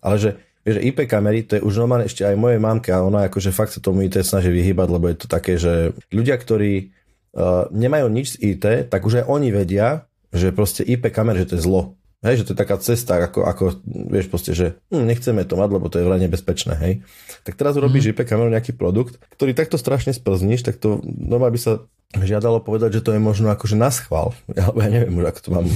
ale 0.04 0.20
že 0.20 0.30
Vieš, 0.64 0.80
IP 0.80 1.12
kamery, 1.12 1.44
to 1.44 1.60
je 1.60 1.62
už 1.62 1.84
normálne 1.84 2.08
ešte 2.08 2.24
aj 2.24 2.40
mojej 2.40 2.56
mamke 2.56 2.88
a 2.88 3.04
ona 3.04 3.28
akože 3.28 3.52
fakt 3.52 3.76
sa 3.76 3.84
tomu 3.84 4.08
IT 4.08 4.16
snaží 4.24 4.48
vyhybať, 4.48 4.88
lebo 4.88 5.12
je 5.12 5.18
to 5.20 5.28
také, 5.28 5.60
že 5.60 5.92
ľudia, 6.08 6.40
ktorí 6.40 6.88
uh, 7.36 7.68
nemajú 7.68 8.08
nič 8.08 8.40
z 8.40 8.56
IT, 8.56 8.88
tak 8.88 9.04
už 9.04 9.24
aj 9.24 9.26
oni 9.28 9.52
vedia, 9.52 10.08
že 10.32 10.56
proste 10.56 10.88
IP 10.88 11.12
kamery, 11.12 11.44
že 11.44 11.48
to 11.52 11.56
je 11.60 11.68
zlo. 11.68 12.00
Hej, 12.24 12.40
že 12.40 12.44
to 12.48 12.52
je 12.56 12.62
taká 12.64 12.80
cesta, 12.80 13.20
ako, 13.20 13.44
ako 13.44 13.64
vieš 13.86 14.32
proste, 14.32 14.56
že 14.56 14.80
hm, 14.88 15.04
nechceme 15.12 15.44
to 15.44 15.60
mať, 15.60 15.70
lebo 15.76 15.92
to 15.92 16.00
je 16.00 16.08
veľmi 16.08 16.24
nebezpečné, 16.32 16.74
hej. 16.80 16.94
Tak 17.44 17.60
teraz 17.60 17.76
urobíš 17.76 18.16
mm. 18.16 18.24
Kameru 18.24 18.48
nejaký 18.48 18.72
produkt, 18.72 19.20
ktorý 19.36 19.52
takto 19.52 19.76
strašne 19.76 20.16
sprzníš, 20.16 20.64
tak 20.64 20.80
to 20.80 21.04
normálne 21.04 21.52
by 21.52 21.62
sa 21.62 21.74
žiadalo 22.16 22.64
povedať, 22.64 23.00
že 23.00 23.04
to 23.04 23.12
je 23.12 23.20
možno 23.20 23.52
akože 23.52 23.76
na 23.76 23.92
schvál. 23.92 24.32
Alebo 24.56 24.80
ja 24.80 24.90
neviem 24.90 25.20
už, 25.20 25.36
ako 25.36 25.40
to 25.44 25.50
mám 25.52 25.68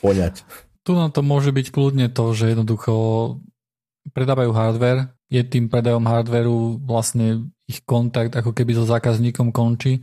poňať. 0.00 0.40
Tu 0.82 0.90
na 0.96 1.12
to 1.12 1.20
môže 1.20 1.52
byť 1.52 1.66
kľudne 1.68 2.08
to, 2.10 2.24
že 2.32 2.56
jednoducho 2.56 2.92
predávajú 4.10 4.50
hardware, 4.50 5.14
je 5.30 5.40
tým 5.46 5.70
predajom 5.70 6.02
hardwareu 6.04 6.82
vlastne 6.82 7.52
ich 7.70 7.80
kontakt 7.86 8.34
ako 8.34 8.50
keby 8.52 8.74
so 8.76 8.84
zákazníkom 8.84 9.54
končí 9.54 10.02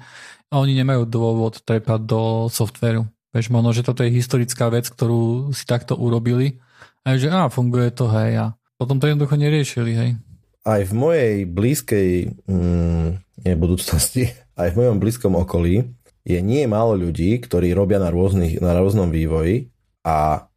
a 0.49 0.57
oni 0.57 0.73
nemajú 0.73 1.05
dôvod 1.05 1.61
trepať 1.61 1.99
do 2.07 2.21
softveru. 2.49 3.05
Vieš, 3.29 3.53
možno, 3.53 3.69
že 3.77 3.85
toto 3.85 4.01
je 4.01 4.09
historická 4.09 4.73
vec, 4.73 4.89
ktorú 4.89 5.53
si 5.53 5.61
takto 5.69 5.93
urobili 5.93 6.57
a 7.05 7.13
že 7.13 7.29
á, 7.29 7.45
funguje 7.53 7.93
to, 7.93 8.09
hej, 8.09 8.31
a 8.41 8.45
potom 8.81 8.97
to 8.97 9.05
jednoducho 9.05 9.37
neriešili, 9.37 9.91
hej. 9.93 10.09
Aj 10.65 10.81
v 10.81 10.93
mojej 10.93 11.35
blízkej 11.45 12.09
mm, 12.49 13.07
nie, 13.45 13.53
budúcnosti, 13.53 14.33
aj 14.61 14.73
v 14.73 14.77
mojom 14.81 14.97
blízkom 14.97 15.33
okolí 15.37 15.93
je 16.25 16.39
nie 16.41 16.65
málo 16.65 16.97
ľudí, 16.97 17.37
ktorí 17.37 17.73
robia 17.73 18.01
na, 18.01 18.09
rôznych, 18.09 18.57
na 18.61 18.73
rôznom 18.77 19.13
vývoji 19.13 19.69
a 20.01 20.49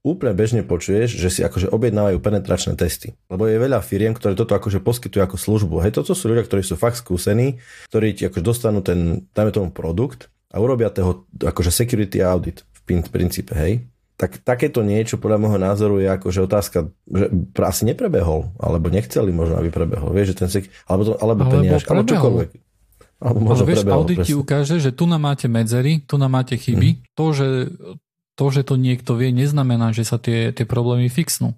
úplne 0.00 0.32
bežne 0.32 0.62
počuješ, 0.64 1.18
že 1.18 1.28
si 1.28 1.40
akože 1.44 1.68
objednávajú 1.68 2.18
penetračné 2.24 2.72
testy. 2.78 3.12
Lebo 3.28 3.44
je 3.44 3.60
veľa 3.60 3.84
firiem, 3.84 4.16
ktoré 4.16 4.32
toto 4.32 4.56
akože 4.56 4.80
poskytujú 4.80 5.20
ako 5.20 5.36
službu. 5.36 5.76
Hej, 5.84 6.00
toto 6.00 6.16
sú 6.16 6.32
ľudia, 6.32 6.46
ktorí 6.46 6.64
sú 6.64 6.80
fakt 6.80 6.98
skúsení, 6.98 7.60
ktorí 7.92 8.16
ti 8.16 8.24
akože 8.26 8.44
dostanú 8.44 8.80
ten, 8.80 9.28
dajme 9.36 9.52
tomu 9.52 9.68
produkt 9.70 10.32
a 10.50 10.56
urobia 10.58 10.90
toho 10.90 11.30
akože 11.38 11.70
security 11.70 12.18
audit 12.20 12.66
v 12.66 13.08
princípe, 13.10 13.54
hej. 13.54 13.86
Tak 14.18 14.44
takéto 14.44 14.84
niečo 14.84 15.16
podľa 15.16 15.38
môjho 15.40 15.56
názoru 15.56 15.96
je 15.96 16.12
akože 16.12 16.40
otázka, 16.44 16.92
že 17.08 17.24
asi 17.56 17.88
neprebehol, 17.88 18.52
alebo 18.60 18.92
nechceli 18.92 19.32
možno, 19.32 19.56
aby 19.56 19.72
prebehol. 19.72 20.12
Vieš, 20.12 20.34
že 20.34 20.36
ten 20.36 20.48
sek- 20.52 20.70
alebo, 20.84 21.02
to, 21.08 21.12
alebo, 21.16 21.48
alebo 21.48 21.54
peniaž, 21.56 21.82
alebo 21.88 22.04
čokoľvek. 22.04 22.50
Alebo 23.20 23.38
možno 23.40 23.64
Ale 23.64 23.68
vieš, 23.72 23.80
prebehol, 23.80 24.00
audit 24.04 24.18
ti 24.28 24.34
ukáže, 24.36 24.76
že 24.76 24.92
tu 24.92 25.08
nám 25.08 25.24
máte 25.24 25.48
medzery, 25.48 26.04
tu 26.04 26.20
nám 26.20 26.36
máte 26.36 26.60
chyby. 26.60 26.90
Hmm. 26.98 27.02
To, 27.16 27.26
že 27.32 27.48
to, 28.36 28.44
že 28.48 28.62
to 28.64 28.74
niekto 28.80 29.12
vie, 29.16 29.32
neznamená, 29.32 29.92
že 29.92 30.04
sa 30.04 30.16
tie, 30.16 30.52
tie 30.52 30.64
problémy 30.64 31.08
fixnú. 31.12 31.56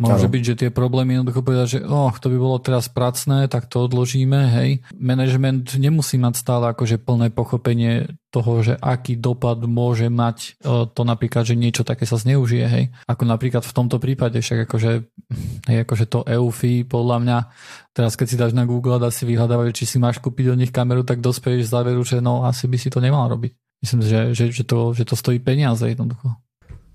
Môže 0.00 0.26
ano. 0.26 0.32
byť, 0.32 0.42
že 0.42 0.54
tie 0.56 0.70
problémy 0.72 1.20
jednoducho 1.20 1.44
povedať, 1.44 1.66
že 1.68 1.78
oh, 1.84 2.08
to 2.16 2.32
by 2.32 2.38
bolo 2.40 2.56
teraz 2.56 2.88
pracné, 2.88 3.52
tak 3.52 3.68
to 3.68 3.84
odložíme, 3.84 4.48
hej. 4.48 4.80
Management 4.96 5.76
nemusí 5.76 6.16
mať 6.16 6.40
stále 6.40 6.72
akože 6.72 6.96
plné 6.96 7.28
pochopenie 7.28 8.08
toho, 8.32 8.64
že 8.64 8.80
aký 8.80 9.20
dopad 9.20 9.60
môže 9.68 10.08
mať 10.08 10.56
e, 10.64 10.88
to 10.88 11.02
napríklad, 11.04 11.44
že 11.44 11.52
niečo 11.52 11.84
také 11.84 12.08
sa 12.08 12.16
zneužije, 12.16 12.64
hej. 12.64 12.84
Ako 13.04 13.28
napríklad 13.28 13.60
v 13.60 13.76
tomto 13.76 14.00
prípade, 14.00 14.40
však 14.40 14.64
akože, 14.64 14.92
hej, 15.68 15.78
akože 15.84 16.04
to 16.08 16.24
EUFI, 16.24 16.88
podľa 16.88 17.16
mňa, 17.20 17.38
teraz 17.92 18.16
keď 18.16 18.26
si 18.32 18.40
dáš 18.40 18.56
na 18.56 18.64
Google 18.64 19.04
a 19.04 19.12
si 19.12 19.28
vyhľadávajú, 19.28 19.70
či 19.76 19.84
si 19.84 20.00
máš 20.00 20.16
kúpiť 20.24 20.56
od 20.56 20.60
nich 20.64 20.72
kameru, 20.72 21.04
tak 21.04 21.20
dospeješ 21.20 21.68
záveru, 21.68 22.00
že 22.08 22.24
no 22.24 22.48
asi 22.48 22.64
by 22.64 22.80
si 22.80 22.88
to 22.88 23.04
nemal 23.04 23.28
robiť. 23.28 23.52
Myslím, 23.84 24.00
že, 24.00 24.20
že, 24.32 24.44
že, 24.48 24.64
to, 24.64 24.96
že 24.96 25.04
to 25.04 25.12
stojí 25.12 25.40
peniaze 25.40 25.84
jednoducho. 25.84 26.36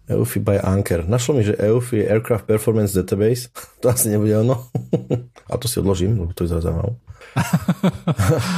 EUFI 0.06 0.40
by 0.40 0.62
Anker. 0.62 1.10
Našlo 1.10 1.36
mi, 1.36 1.44
že 1.44 1.58
EUFI 1.58 2.06
Aircraft 2.06 2.46
Performance 2.46 2.94
Database. 2.94 3.50
to 3.82 3.90
asi 3.90 4.10
nebude 4.10 4.38
ono. 4.38 4.70
A 5.52 5.58
to 5.58 5.68
si 5.68 5.80
odložím, 5.82 6.20
lebo 6.20 6.34
to 6.34 6.44
je 6.46 6.50
zaujímavé. 6.54 6.94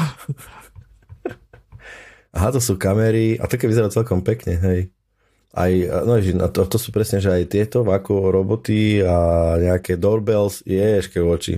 Aha, 2.38 2.54
to 2.54 2.62
sú 2.62 2.78
kamery. 2.78 3.42
A 3.42 3.50
také 3.50 3.66
vyzerá 3.66 3.90
celkom 3.90 4.22
pekne, 4.22 4.62
hej. 4.62 4.94
Aj, 5.58 5.74
no 6.06 6.22
a 6.22 6.48
to, 6.54 6.70
to 6.70 6.78
sú 6.78 6.94
presne, 6.94 7.18
že 7.18 7.34
aj 7.34 7.50
tieto 7.50 7.82
ako 7.82 8.30
roboty 8.30 9.02
a 9.02 9.58
nejaké 9.58 9.98
doorbells, 9.98 10.62
ješke 10.70 11.18
oči. 11.18 11.58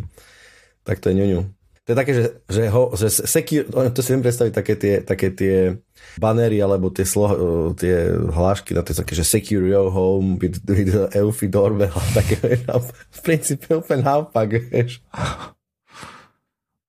Tak 0.88 1.04
to 1.04 1.12
je 1.12 1.20
ňuňu. 1.20 1.59
To 1.90 1.98
je 1.98 2.02
také, 2.06 2.14
že, 2.14 2.26
že, 2.46 2.64
ho, 2.70 2.94
že 2.94 3.10
secure, 3.10 3.66
to 3.66 4.06
si 4.06 4.14
viem 4.14 4.22
predstaviť 4.22 4.54
také 4.54 4.74
tie, 4.78 4.94
také 5.02 5.34
tie 5.34 5.74
banery 6.22 6.62
alebo 6.62 6.94
tie, 6.94 7.02
slo, 7.02 7.34
tie 7.74 8.14
hlášky 8.14 8.78
na 8.78 8.86
tie 8.86 8.94
také, 8.94 9.18
že 9.18 9.26
secure 9.26 9.66
your 9.66 9.90
home 9.90 10.38
with, 10.38 10.62
with 10.70 10.94
Eufy 11.18 11.50
doorbell 11.50 11.90
a 11.90 12.06
také, 12.14 12.62
v 13.18 13.20
princípe 13.26 13.74
úplne 13.74 14.06
naopak, 14.06 14.70
vieš. 14.70 15.02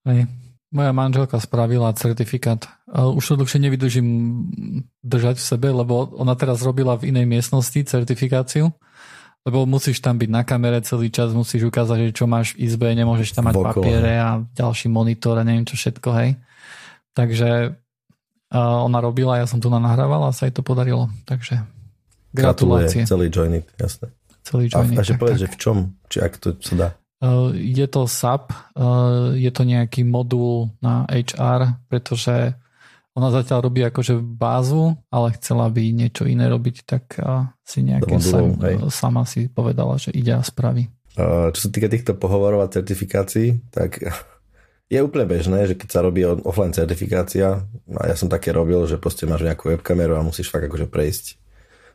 Hej. 0.05 0.29
Moja 0.69 0.93
manželka 0.93 1.41
spravila 1.41 1.97
certifikát. 1.97 2.69
Už 2.93 3.25
to 3.25 3.41
dlhšie 3.41 3.57
nevydržím 3.57 4.09
držať 5.01 5.41
v 5.41 5.49
sebe, 5.49 5.69
lebo 5.73 6.13
ona 6.13 6.37
teraz 6.37 6.61
robila 6.61 7.01
v 7.01 7.09
inej 7.09 7.25
miestnosti 7.25 7.89
certifikáciu 7.89 8.69
lebo 9.47 9.65
musíš 9.65 10.05
tam 10.05 10.21
byť 10.21 10.29
na 10.29 10.43
kamere 10.45 10.85
celý 10.85 11.09
čas, 11.09 11.33
musíš 11.33 11.73
ukázať, 11.73 12.13
že 12.13 12.17
čo 12.17 12.29
máš 12.29 12.53
v 12.53 12.69
izbe, 12.69 12.93
nemôžeš 12.93 13.33
tam 13.33 13.49
mať 13.49 13.57
Vokol, 13.57 13.83
papiere 13.83 14.21
a 14.21 14.45
ďalší 14.53 14.93
monitor 14.93 15.41
a 15.41 15.47
neviem 15.47 15.65
čo 15.65 15.81
všetko, 15.81 16.09
hej. 16.21 16.37
Takže 17.17 17.73
uh, 18.53 18.79
ona 18.85 18.99
robila, 19.01 19.41
ja 19.41 19.49
som 19.49 19.57
tu 19.57 19.73
nahrávala 19.73 20.29
a 20.29 20.37
sa 20.37 20.45
jej 20.45 20.53
to 20.53 20.61
podarilo, 20.61 21.09
takže 21.25 21.65
gratulácie. 22.37 23.09
Gratuluje 23.09 23.09
celý 23.09 23.27
Joinit, 23.33 23.67
jasné. 23.81 24.13
Celý 24.45 24.65
Joinit. 24.69 24.99
A, 25.01 25.03
a 25.03 25.09
že 25.09 25.17
povedz, 25.17 25.41
že 25.41 25.49
v 25.49 25.57
čom, 25.57 25.77
či 26.13 26.21
ak 26.21 26.37
to 26.37 26.55
sa 26.61 26.75
dá. 26.77 26.89
Uh, 27.21 27.53
je 27.53 27.85
to 27.89 28.09
SAP, 28.09 28.53
uh, 28.77 29.33
je 29.37 29.49
to 29.53 29.63
nejaký 29.65 30.05
modul 30.05 30.73
na 30.81 31.05
HR, 31.09 31.81
pretože 31.89 32.57
ona 33.21 33.29
zatiaľ 33.29 33.69
robí 33.69 33.85
akože 33.85 34.17
bázu, 34.17 34.97
ale 35.13 35.37
chcela 35.37 35.69
by 35.69 35.93
niečo 35.93 36.25
iné 36.25 36.49
robiť, 36.49 36.77
tak 36.89 37.21
si 37.61 37.85
nejaké 37.85 38.17
sam, 38.17 38.57
sama 38.89 39.29
si 39.29 39.53
povedala, 39.53 40.01
že 40.01 40.09
ide 40.17 40.33
a 40.33 40.41
spraví. 40.41 40.89
Čo 41.53 41.61
sa 41.61 41.69
týka 41.69 41.93
týchto 41.93 42.17
pohovorov 42.17 42.65
a 42.65 42.73
certifikácií, 42.73 43.61
tak 43.69 44.01
je 44.89 44.99
úplne 44.99 45.29
bežné, 45.29 45.69
že 45.69 45.77
keď 45.77 45.89
sa 45.93 46.01
robí 46.01 46.25
offline 46.25 46.73
certifikácia, 46.73 47.63
a 47.93 48.03
ja 48.09 48.17
som 48.17 48.33
také 48.33 48.51
robil, 48.51 48.81
že 48.89 48.97
proste 48.97 49.29
máš 49.29 49.45
nejakú 49.45 49.71
webkameru 49.71 50.17
a 50.17 50.25
musíš 50.25 50.49
fakt 50.49 50.67
akože 50.67 50.89
prejsť 50.89 51.37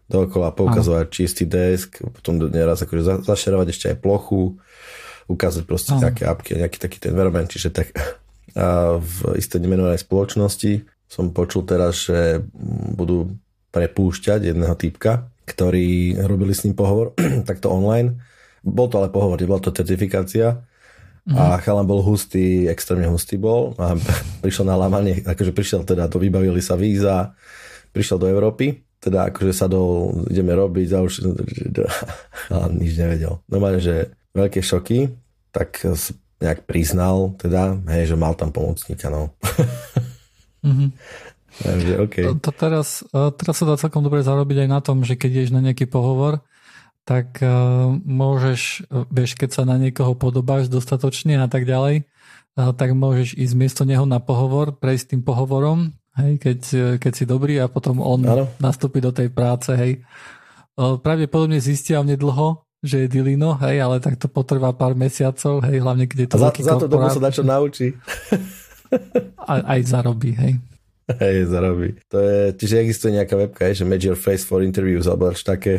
dookola, 0.06 0.54
poukazovať 0.54 1.10
Aha. 1.10 1.16
čistý 1.16 1.50
desk, 1.50 2.06
potom 2.06 2.38
neraz 2.54 2.86
akože 2.86 3.26
zašerovať 3.26 3.68
ešte 3.74 3.86
aj 3.90 3.98
plochu, 3.98 4.62
ukázať 5.26 5.64
proste 5.66 5.98
Aha. 5.98 6.08
nejaké 6.08 6.24
apky 6.30 6.62
nejaký 6.62 6.78
taký 6.78 6.98
ten 7.02 7.18
environment, 7.18 7.50
čiže 7.50 7.74
tak 7.74 7.90
a 8.56 8.96
v 8.96 9.36
isté 9.36 9.60
nemenovanej 9.60 10.00
spoločnosti 10.00 10.88
som 11.06 11.32
počul 11.32 11.64
teraz, 11.64 12.10
že 12.10 12.42
budú 12.96 13.36
prepúšťať 13.76 14.56
jedného 14.56 14.76
týpka, 14.80 15.28
ktorý 15.46 16.18
robili 16.26 16.56
s 16.56 16.64
ním 16.66 16.74
pohovor, 16.74 17.14
takto 17.50 17.70
online. 17.70 18.24
Bol 18.66 18.90
to 18.90 18.98
ale 19.04 19.14
pohovor, 19.14 19.38
nebola 19.38 19.62
to 19.62 19.76
certifikácia. 19.76 20.66
Mm. 21.26 21.36
A 21.42 21.58
chalan 21.58 21.90
bol 21.90 22.06
hustý, 22.06 22.70
extrémne 22.70 23.10
hustý 23.10 23.42
bol 23.42 23.74
a 23.82 23.98
prišiel 24.46 24.70
na 24.70 24.78
lámanie, 24.78 25.26
akože 25.26 25.58
prišiel 25.58 25.82
teda, 25.82 26.06
to 26.06 26.22
vybavili 26.22 26.62
sa 26.62 26.78
víza, 26.78 27.34
prišiel 27.90 28.22
do 28.22 28.30
Európy, 28.30 28.86
teda 29.02 29.34
akože 29.34 29.54
sa 29.54 29.66
do, 29.66 30.14
ideme 30.30 30.54
robiť 30.54 30.90
a 30.94 31.00
už 31.02 31.14
a 32.54 32.70
nič 32.70 32.94
nevedel. 32.98 33.42
Normálne, 33.50 33.82
že 33.82 34.14
veľké 34.38 34.62
šoky, 34.62 35.10
tak 35.50 35.82
nejak 36.38 36.70
priznal 36.70 37.34
teda, 37.42 37.80
hej, 37.90 38.14
že 38.14 38.16
mal 38.20 38.38
tam 38.38 38.54
pomocníka, 38.54 39.10
no. 39.10 39.34
Mm-hmm. 40.66 40.90
Takže, 41.56 41.94
okay. 42.04 42.24
to 42.36 42.52
teraz, 42.52 43.06
e, 43.16 43.32
teraz 43.32 43.56
sa 43.56 43.66
dá 43.66 43.76
celkom 43.80 44.04
dobre 44.04 44.20
zarobiť 44.20 44.68
aj 44.68 44.70
na 44.70 44.80
tom, 44.84 45.08
že 45.08 45.16
keď 45.16 45.30
ideš 45.32 45.52
na 45.56 45.64
nejaký 45.64 45.88
pohovor, 45.88 46.44
tak 47.06 47.38
uh, 47.46 47.94
môžeš, 48.02 48.90
e, 48.90 49.06
vieš, 49.14 49.38
keď 49.38 49.50
sa 49.54 49.62
na 49.62 49.78
niekoho 49.78 50.18
podobáš 50.18 50.74
dostatočne 50.74 51.38
a 51.38 51.46
tak 51.46 51.70
ďalej, 51.70 52.02
uh, 52.02 52.74
tak 52.74 52.98
môžeš 52.98 53.38
ísť 53.38 53.54
miesto 53.54 53.86
neho 53.86 54.10
na 54.10 54.18
pohovor, 54.18 54.74
prejsť 54.74 55.14
tým 55.14 55.22
pohovorom, 55.22 55.94
hej, 56.18 56.42
keď, 56.42 56.60
keď 56.98 57.14
si 57.14 57.30
dobrý 57.30 57.62
a 57.62 57.70
potom 57.70 58.02
on 58.02 58.26
ano. 58.26 58.46
nastúpi 58.58 59.06
do 59.06 59.14
tej 59.14 59.30
práce, 59.30 59.70
hej. 59.78 60.02
Uh, 60.74 60.98
pravdepodobne 60.98 61.62
zistia 61.62 62.02
mne 62.02 62.18
dlho, 62.18 62.66
že 62.82 63.06
je 63.06 63.08
Dilino, 63.08 63.54
hej, 63.62 63.86
ale 63.86 64.02
tak 64.02 64.18
to 64.18 64.26
potrvá 64.26 64.74
pár 64.74 64.98
mesiacov, 64.98 65.62
hej, 65.62 65.78
hlavne 65.86 66.10
keď 66.10 66.18
je 66.26 66.28
to 66.34 66.38
a 66.42 66.42
za, 66.42 66.50
za 66.58 66.74
to 66.82 66.90
dobu 66.90 67.06
sa 67.14 67.22
dá 67.22 67.30
čo 67.30 67.46
naučí. 67.46 67.94
aj, 69.52 69.62
aj 69.66 69.80
zarobí, 69.86 70.32
hej. 70.36 70.54
Hej, 71.06 71.54
zarobí. 71.54 72.02
To 72.10 72.18
je, 72.18 72.58
čiže 72.58 72.82
existuje 72.82 73.12
nejaká 73.14 73.38
webka, 73.38 73.70
že 73.70 73.86
Match 73.86 74.10
Your 74.10 74.18
Face 74.18 74.42
for 74.42 74.66
Interviews, 74.66 75.06
alebo 75.06 75.30
také. 75.38 75.78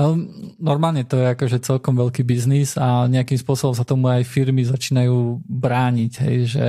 Um, 0.00 0.56
normálne 0.56 1.04
to 1.04 1.20
je 1.20 1.36
akože 1.36 1.60
celkom 1.60 2.00
veľký 2.00 2.24
biznis 2.24 2.80
a 2.80 3.04
nejakým 3.12 3.36
spôsobom 3.36 3.76
sa 3.76 3.84
tomu 3.84 4.08
aj 4.08 4.24
firmy 4.24 4.64
začínajú 4.64 5.44
brániť, 5.44 6.12
hej, 6.24 6.38
že 6.48 6.66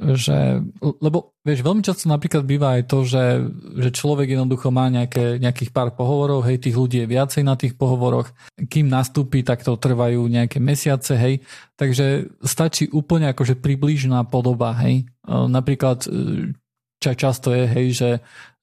že, 0.00 0.64
lebo 0.80 1.36
vieš, 1.44 1.60
veľmi 1.60 1.84
často 1.84 2.08
napríklad 2.08 2.48
býva 2.48 2.80
aj 2.80 2.88
to, 2.88 3.04
že, 3.04 3.44
že 3.76 3.90
človek 3.92 4.32
jednoducho 4.32 4.72
má 4.72 4.88
nejaké, 4.88 5.36
nejakých 5.36 5.76
pár 5.76 5.92
pohovorov, 5.92 6.48
hej, 6.48 6.56
tých 6.56 6.76
ľudí 6.76 7.04
je 7.04 7.10
viacej 7.12 7.44
na 7.44 7.52
tých 7.52 7.76
pohovoroch, 7.76 8.32
kým 8.56 8.88
nastúpi, 8.88 9.44
tak 9.44 9.60
to 9.60 9.76
trvajú 9.76 10.24
nejaké 10.24 10.56
mesiace, 10.56 11.12
hej, 11.20 11.44
takže 11.76 12.32
stačí 12.40 12.88
úplne 12.88 13.28
akože 13.36 13.60
približná 13.60 14.24
podoba, 14.24 14.72
hej, 14.80 15.04
e, 15.04 15.28
napríklad 15.28 16.08
e, 16.08 16.56
ča, 16.96 17.12
často 17.12 17.52
je, 17.52 17.64
hej, 17.68 17.86
že, 17.92 18.10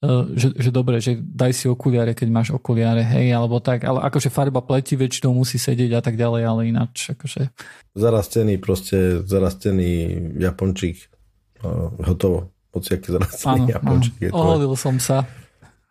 e, 0.01 0.07
že, 0.33 0.57
že 0.57 0.69
dobre, 0.73 0.97
že 0.97 1.21
daj 1.21 1.53
si 1.53 1.65
okuliare, 1.69 2.17
keď 2.17 2.27
máš 2.33 2.49
okuliare, 2.49 3.05
hej, 3.05 3.29
alebo 3.29 3.61
tak, 3.61 3.85
ale 3.85 4.01
akože 4.09 4.33
farba 4.33 4.65
pleti 4.65 4.97
väčšinou 4.97 5.37
musí 5.37 5.61
sedieť 5.61 5.97
a 5.97 6.01
tak 6.01 6.17
ďalej, 6.17 6.41
ale 6.49 6.61
ináč, 6.73 7.13
akože... 7.13 7.53
Zarastený 7.93 8.57
proste, 8.57 9.21
zarastený 9.21 10.17
Japončík 10.41 11.16
Uh, 11.63 11.93
hotovo. 12.05 12.51
Pociaky 12.69 13.09
zrastený. 13.15 13.73
Áno, 13.79 13.97
áno. 13.97 14.35
Oholil 14.35 14.73
som 14.77 14.99
sa. 15.01 15.25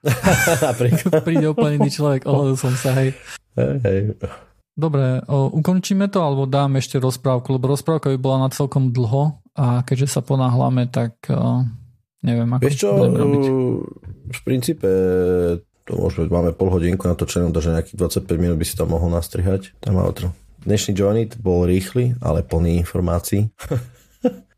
Príde 1.27 1.47
úplne 1.51 1.83
iný 1.83 1.91
človek, 1.91 2.29
oholil 2.29 2.55
som 2.55 2.73
sa, 2.79 2.95
hej. 3.01 3.17
Hej, 3.59 3.75
hej. 3.83 4.01
Dobre, 4.77 5.25
o, 5.25 5.49
ukončíme 5.57 6.13
to, 6.13 6.21
alebo 6.21 6.45
dám 6.45 6.77
ešte 6.77 7.01
rozprávku, 7.01 7.57
lebo 7.57 7.73
rozprávka 7.73 8.13
by 8.13 8.19
bola 8.21 8.47
na 8.47 8.51
celkom 8.53 8.93
dlho 8.93 9.41
a 9.57 9.81
keďže 9.89 10.15
sa 10.15 10.21
ponáhľame, 10.21 10.93
tak 10.93 11.17
o, 11.33 11.65
neviem, 12.21 12.47
ako 12.53 12.63
Vieš 12.63 12.77
čo, 12.77 12.91
v 14.27 14.41
princípe 14.45 14.89
to 15.87 15.93
môžeme, 15.95 16.29
máme 16.29 16.51
pol 16.53 16.69
hodinku 16.69 17.07
natočenú, 17.09 17.55
takže 17.55 17.73
nejakých 17.73 18.27
25 18.27 18.43
minút 18.43 18.59
by 18.59 18.67
si 18.67 18.75
to 18.75 18.85
mohol 18.85 19.09
nastrihať. 19.09 19.73
Tam 19.79 19.97
outro. 19.97 20.35
Dnešný 20.67 20.99
Johnny 20.99 21.31
bol 21.39 21.63
rýchly, 21.63 22.19
ale 22.19 22.43
plný 22.43 22.83
informácií. 22.83 23.49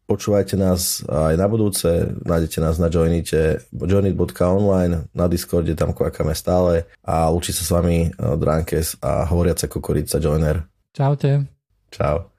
Počúvajte 0.09 0.57
nás 0.57 1.05
aj 1.05 1.37
na 1.37 1.45
budúce, 1.45 1.85
nájdete 2.25 2.65
nás 2.65 2.81
na 2.81 2.89
joinite 2.89 3.61
joinit.online, 3.77 5.05
na 5.13 5.25
Discorde, 5.29 5.77
tam 5.77 5.93
kvakáme 5.93 6.33
stále 6.33 6.89
a 7.05 7.29
učí 7.29 7.53
sa 7.53 7.61
s 7.61 7.69
vami 7.69 8.09
eh, 8.09 8.13
Drankes 8.17 9.05
a 9.05 9.29
hovoriaca 9.29 9.69
kukurica 9.69 10.17
Joiner. 10.17 10.65
Čaute. 10.97 11.45
Čau. 11.93 12.38